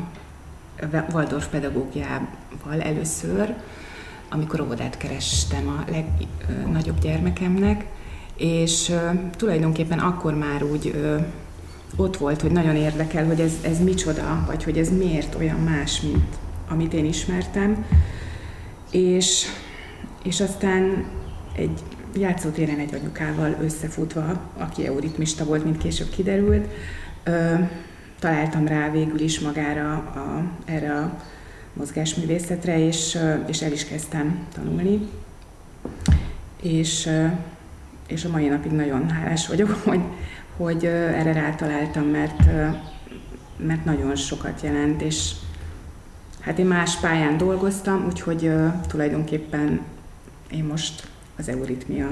[1.11, 3.53] Waldorf pedagógiával először,
[4.29, 7.85] amikor óvodát kerestem a legnagyobb gyermekemnek,
[8.37, 8.91] és
[9.31, 10.95] tulajdonképpen akkor már úgy
[11.95, 16.01] ott volt, hogy nagyon érdekel, hogy ez, ez micsoda, vagy hogy ez miért olyan más,
[16.01, 16.37] mint
[16.69, 17.85] amit én ismertem.
[18.91, 19.45] És,
[20.23, 21.05] és aztán
[21.55, 21.79] egy
[22.17, 26.67] játszótéren egy anyukával összefutva, aki euritmista volt, mint később kiderült,
[27.23, 27.53] ö,
[28.19, 31.21] találtam rá végül is magára a, erre a
[31.73, 35.09] mozgásművészetre, és, és el is kezdtem tanulni.
[36.61, 37.09] És,
[38.07, 40.01] és a mai napig nagyon hálás vagyok, hogy,
[40.57, 42.43] hogy erre rátaláltam, mert,
[43.57, 45.31] mert nagyon sokat jelent, és
[46.39, 48.51] hát én más pályán dolgoztam, úgyhogy
[48.87, 49.81] tulajdonképpen
[50.51, 51.07] én most
[51.37, 52.11] az euritmia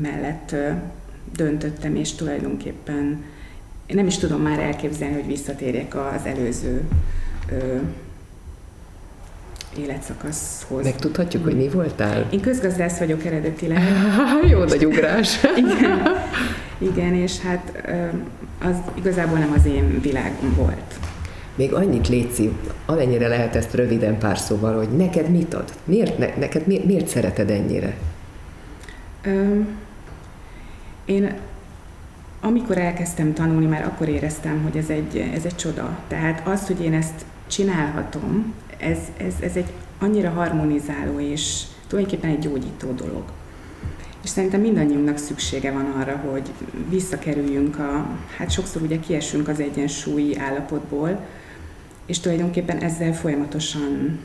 [0.00, 0.54] mellett
[1.32, 3.24] döntöttem, és tulajdonképpen
[3.86, 6.82] én nem is tudom már elképzelni, hogy visszatérjek az előző
[7.50, 7.76] ö,
[9.78, 10.84] életszakaszhoz.
[10.84, 12.26] Megtudhatjuk, hogy mi voltál?
[12.30, 13.82] Én közgazdász vagyok eredetileg.
[14.50, 15.38] Jó nagy ugrás.
[15.64, 16.02] Igen.
[16.78, 17.82] Igen, és hát
[18.62, 20.98] az igazából nem az én világom volt.
[21.54, 22.52] Még annyit létszi,
[22.86, 25.72] amennyire lehet ezt röviden pár szóval, hogy neked mit ad?
[25.84, 27.96] Miért, ne, neked miért, miért szereted ennyire?
[29.22, 29.60] Ö,
[31.04, 31.34] én
[32.44, 35.98] amikor elkezdtem tanulni, már akkor éreztem, hogy ez egy, ez egy csoda.
[36.08, 42.38] Tehát az, hogy én ezt csinálhatom, ez, ez, ez egy annyira harmonizáló és tulajdonképpen egy
[42.38, 43.22] gyógyító dolog.
[44.22, 46.50] És szerintem mindannyiunknak szüksége van arra, hogy
[46.88, 51.20] visszakerüljünk a, hát sokszor ugye kiesünk az egyensúlyi állapotból,
[52.12, 54.18] és tulajdonképpen ezzel folyamatosan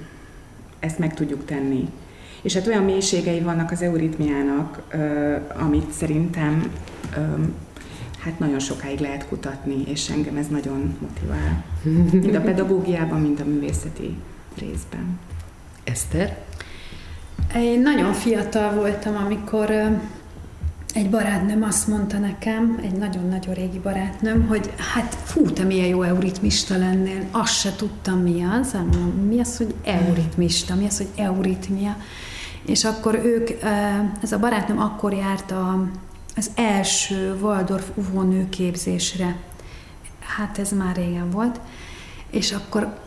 [0.79, 1.89] ezt meg tudjuk tenni.
[2.41, 4.81] És hát olyan mélységei vannak az euritmiának,
[5.59, 6.71] amit szerintem
[8.19, 11.63] hát nagyon sokáig lehet kutatni, és engem ez nagyon motivál.
[12.11, 14.15] Mind a pedagógiában, mind a művészeti
[14.59, 15.19] részben.
[15.83, 16.38] Eszter?
[17.55, 19.71] Én nagyon fiatal voltam, amikor
[20.97, 26.01] egy barátnőm azt mondta nekem, egy nagyon-nagyon régi barátnőm, hogy hát fú, te milyen jó
[26.01, 27.23] euritmista lennél.
[27.31, 28.73] Azt se tudtam, mi az.
[28.73, 30.75] Mondom, mi az, hogy euritmista?
[30.75, 31.97] Mi az, hogy euritmia?
[32.65, 33.49] És akkor ők,
[34.21, 35.89] ez a barátnőm akkor járt a,
[36.35, 39.35] az első Waldorf UVO nőképzésre.
[40.37, 41.59] Hát ez már régen volt.
[42.29, 42.99] És akkor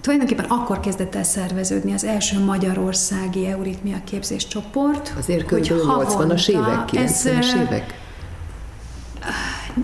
[0.00, 5.12] tulajdonképpen akkor kezdett el szerveződni az első magyarországi euritmia képzés csoport.
[5.18, 5.66] Azért kb.
[5.66, 7.98] 80-as évek, 90-es évek?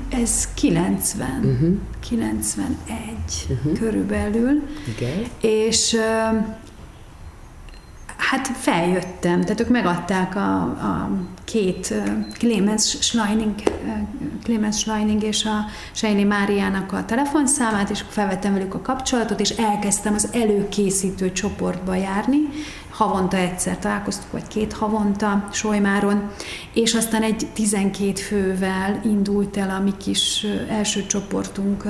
[0.09, 1.77] Ez 90, uh-huh.
[2.01, 2.67] 91
[3.49, 3.79] uh-huh.
[3.79, 4.63] körülbelül.
[4.97, 5.25] Igen.
[5.41, 5.97] És
[8.17, 11.11] hát feljöttem, tehát ők megadták a, a
[11.45, 11.95] két
[12.39, 13.55] Clemens Schleining,
[14.43, 20.15] Clemens Schleining és a Sejni Máriának a telefonszámát, és felvettem velük a kapcsolatot, és elkezdtem
[20.15, 22.39] az előkészítő csoportba járni,
[22.91, 26.31] havonta egyszer találkoztuk, vagy két havonta Solymáron,
[26.73, 31.85] és aztán egy 12 fővel indult el a mi kis első csoportunk,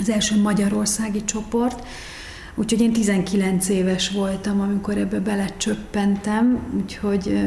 [0.00, 1.86] az első magyarországi csoport,
[2.58, 7.40] Úgyhogy én 19 éves voltam, amikor ebbe belecsöppentem, úgyhogy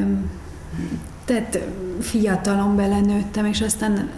[1.25, 1.59] tehát
[1.99, 4.09] fiatalon belenőttem, és aztán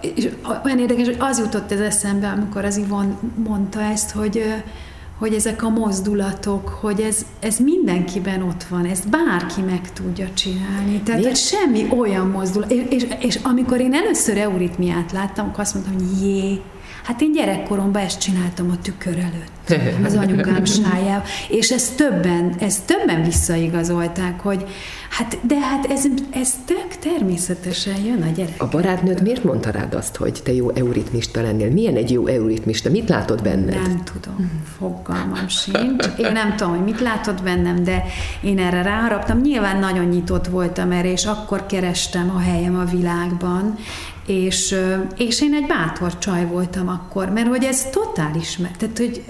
[0.00, 0.28] és
[0.64, 4.42] olyan érdekes, hogy az jutott ez eszembe, amikor az Ivon mondta ezt, hogy,
[5.18, 11.00] hogy ezek a mozdulatok, hogy ez, ez mindenkiben ott van, ezt bárki meg tudja csinálni.
[11.00, 12.70] Tehát, hogy semmi olyan mozdulat.
[12.70, 16.60] És, és, és amikor én először euritmiát láttam, akkor azt mondtam, hogy jé,
[17.10, 22.84] Hát én gyerekkoromban ezt csináltam a tükör előtt, az anyukám sájával, és ezt többen, ezt
[22.84, 24.66] többen visszaigazolták, hogy
[25.10, 28.62] hát, de hát ez, ez tök természetesen jön a gyerek.
[28.62, 31.70] A barátnőd miért mondta rád azt, hogy te jó euritmista lennél?
[31.70, 32.90] Milyen egy jó euritmista?
[32.90, 33.74] Mit látod benned?
[33.74, 36.06] Nem tudom, fogalmam sincs.
[36.18, 38.04] Én nem tudom, hogy mit látott bennem, de
[38.42, 39.40] én erre ráharaptam.
[39.40, 43.78] Nyilván nagyon nyitott voltam erre, és akkor kerestem a helyem a világban,
[44.30, 44.76] és,
[45.16, 49.24] és én egy bátor csaj voltam akkor, mert hogy ez totális meg, tehát hogy...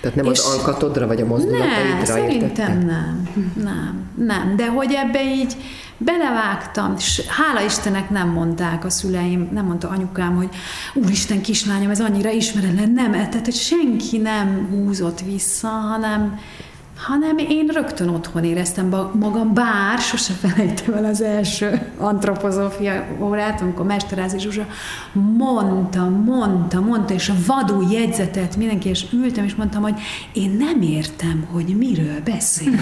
[0.00, 4.92] Tehát nem és az alkatodra, vagy a mozdulataidra Nem, szerintem nem, nem, nem, de hogy
[4.92, 5.56] ebbe így
[5.96, 10.48] belevágtam, és hála Istennek nem mondták a szüleim, nem mondta anyukám, hogy
[10.94, 16.38] úristen kislányom, ez annyira ismeretlen, nem, tehát hogy senki nem húzott vissza, hanem
[17.06, 23.86] hanem én rögtön otthon éreztem magam, bár sose felejtem el az első antropozófia órát, amikor
[23.86, 24.66] Mesterázi Zsuzsa
[25.36, 29.94] mondta, mondta, mondta, és a vadul jegyzetet mindenki, és ültem, és mondtam, hogy
[30.32, 32.72] én nem értem, hogy miről beszél.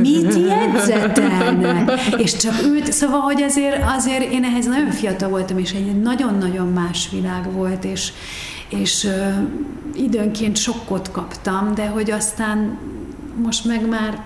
[0.00, 1.90] Mit jegyzetelnek?
[2.16, 6.66] És csak ült, szóval, hogy azért, azért én ehhez nagyon fiatal voltam, és egy nagyon-nagyon
[6.66, 8.12] más világ volt, és,
[8.68, 9.08] és
[9.94, 12.78] időnként sokkot kaptam, de hogy aztán
[13.42, 14.24] most meg már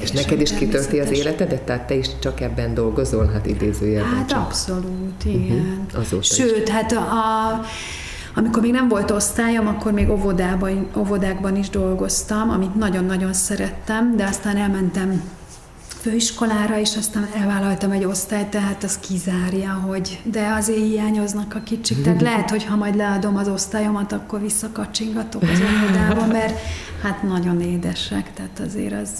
[0.00, 1.62] és neked is kitölti az életedet?
[1.62, 4.38] Tehát te is csak ebben dolgozol, hát idézőjelben Hát csak.
[4.38, 5.86] abszolút, igen.
[5.94, 6.22] Uh-huh.
[6.22, 6.74] Sőt, is.
[6.74, 7.60] hát a, a,
[8.34, 14.24] amikor még nem volt osztályom, akkor még óvodában, óvodákban is dolgoztam, amit nagyon-nagyon szerettem, de
[14.24, 15.22] aztán elmentem
[16.06, 22.02] főiskolára, és aztán elvállaltam egy osztályt, tehát az kizárja, hogy de azért hiányoznak a kicsik.
[22.02, 26.58] Tehát lehet, hogy ha majd leadom az osztályomat, akkor visszakacsingatok az óvodába, mert
[27.02, 29.10] hát nagyon édesek, tehát azért az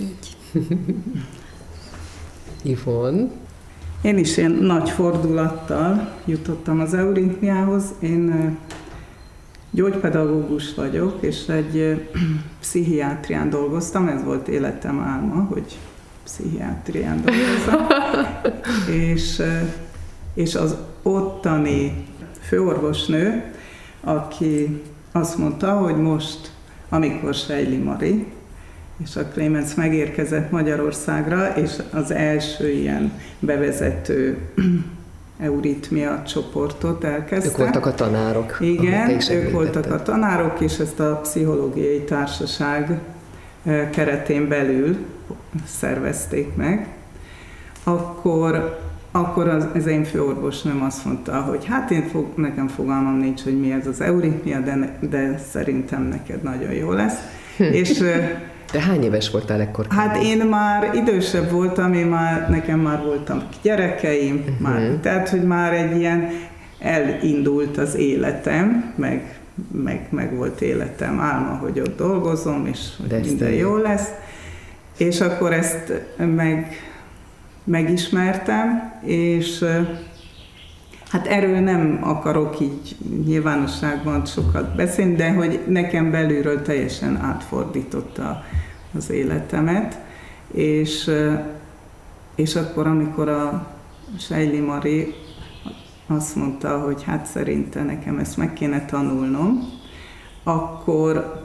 [0.00, 0.36] így.
[2.62, 3.30] Ivon?
[4.02, 7.84] Én is ilyen nagy fordulattal jutottam az euritmiához.
[7.98, 8.56] Én
[9.74, 12.06] Gyógypedagógus vagyok, és egy
[12.60, 15.78] pszichiátrián dolgoztam, ez volt életem álma, hogy
[16.24, 17.86] pszichiátrián dolgozom.
[19.12, 19.42] és,
[20.34, 22.06] és az ottani
[22.40, 23.44] főorvosnő,
[24.00, 26.50] aki azt mondta, hogy most,
[26.88, 28.26] amikor Sejli Mari,
[29.02, 34.38] és a Clemens megérkezett Magyarországra, és az első ilyen bevezető
[35.38, 37.48] euritmia csoportot elkezdte.
[37.50, 38.56] Ők voltak a tanárok.
[38.60, 42.98] Igen, ők voltak a tanárok, és ezt a pszichológiai társaság
[43.90, 44.96] keretén belül
[45.66, 46.88] szervezték meg.
[47.84, 48.80] Akkor,
[49.10, 53.60] akkor az, az én főorvosnőm azt mondta, hogy hát én fog, nekem fogalmam nincs, hogy
[53.60, 57.18] mi ez az euritmia, de, de szerintem neked nagyon jó lesz.
[57.58, 58.02] És
[58.74, 59.86] de hány éves voltál ekkor?
[59.88, 64.58] Hát én már idősebb voltam, én már, nekem már voltam gyerekeim, uh-huh.
[64.58, 66.30] már, tehát hogy már egy ilyen
[66.78, 69.38] elindult az életem, meg,
[69.72, 74.08] meg, meg volt életem álma, hogy ott dolgozom, és hogy minden jó lesz.
[74.96, 76.76] És akkor ezt meg,
[77.64, 79.64] megismertem, és
[81.10, 82.96] hát erről nem akarok így
[83.26, 88.42] nyilvánosságban sokat beszélni, de hogy nekem belülről teljesen átfordította
[88.96, 89.98] az életemet,
[90.52, 91.10] és,
[92.34, 93.66] és akkor, amikor a
[94.18, 95.14] Sejli Mari
[96.06, 99.58] azt mondta, hogy hát szerinte nekem ezt meg kéne tanulnom,
[100.42, 101.42] akkor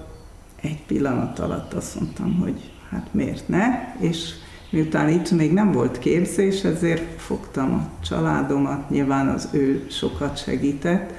[0.62, 4.34] egy pillanat alatt azt mondtam, hogy hát miért ne, és
[4.70, 11.14] miután itt még nem volt képzés, ezért fogtam a családomat, nyilván az ő sokat segített,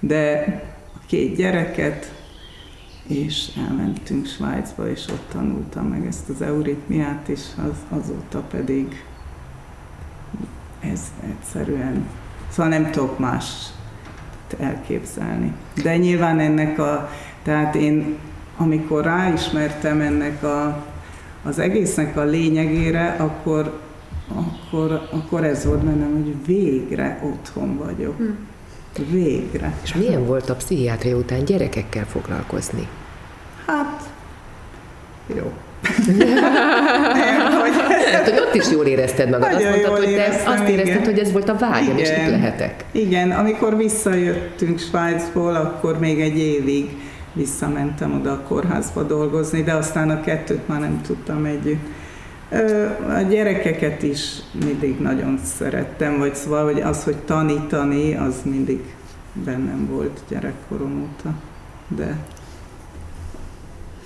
[0.00, 0.44] de
[0.94, 2.15] a két gyereket,
[3.06, 9.04] és elmentünk Svájcba, és ott tanultam meg ezt az euritmiát, és az, azóta pedig
[10.80, 12.06] ez egyszerűen,
[12.48, 13.44] szóval nem tudok más
[14.58, 15.52] elképzelni.
[15.82, 17.10] De nyilván ennek a,
[17.42, 18.18] tehát én
[18.56, 20.84] amikor ráismertem ennek a,
[21.42, 23.80] az egésznek a lényegére, akkor,
[24.28, 28.16] akkor, akkor ez volt bennem, hogy végre otthon vagyok.
[28.16, 28.24] Hm.
[29.10, 29.72] Végre.
[29.82, 32.88] És milyen volt a pszichiátria után gyerekekkel foglalkozni?
[33.66, 34.02] Hát,
[35.26, 35.52] jó.
[37.12, 37.70] nem, hogy...
[38.12, 39.52] Hát, hogy ott is jól érezted magad.
[39.52, 41.04] Nagyon azt mondtad, hogy te azt érezted, igen.
[41.04, 42.84] hogy ez volt a vágyam, és itt lehetek.
[42.90, 46.90] Igen, amikor visszajöttünk Svájcból, akkor még egy évig
[47.32, 51.86] visszamentem oda a kórházba dolgozni, de aztán a kettőt már nem tudtam együtt.
[53.08, 58.94] A gyerekeket is mindig nagyon szerettem, vagy szóval, hogy az, hogy tanítani, az mindig
[59.32, 61.34] bennem volt gyerekkorom óta.
[61.88, 62.16] De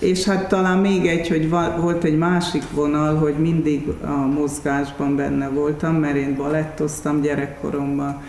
[0.00, 5.48] és hát talán még egy, hogy volt egy másik vonal, hogy mindig a mozgásban benne
[5.48, 8.22] voltam, mert én balettoztam gyerekkoromban,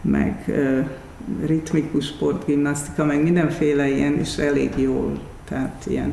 [0.00, 0.52] meg
[1.46, 6.12] ritmikus sportgimnasztika, meg mindenféle ilyen, és elég jól, tehát ilyen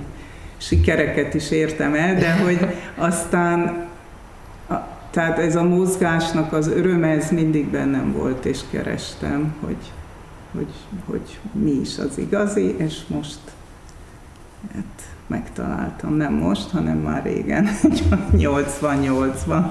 [0.57, 2.59] sikereket is értem el, de hogy
[2.95, 3.85] aztán
[5.15, 9.91] tehát ez a mozgásnak az öröme, ez mindig bennem volt, és kerestem, hogy,
[10.51, 10.73] hogy,
[11.05, 13.39] hogy mi is az igazi, és most
[14.73, 17.67] hát megtaláltam, nem most, hanem már régen,
[18.31, 19.63] 88-ban.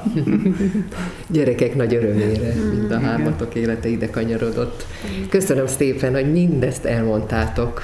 [1.28, 4.87] Gyerekek nagy örömére, mind a hármatok élete ide kanyarodott.
[5.28, 7.82] Köszönöm szépen, hogy mindezt elmondtátok.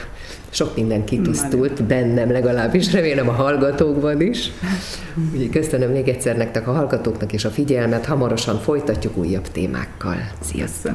[0.50, 4.50] Sok minden kitisztult, bennem legalábbis, remélem a hallgatókban is.
[5.32, 10.16] Úgyhogy köszönöm még egyszer nektek a hallgatóknak és a figyelmet, hamarosan folytatjuk újabb témákkal.
[10.40, 10.94] Sziasztok!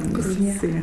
[0.60, 0.82] Szia.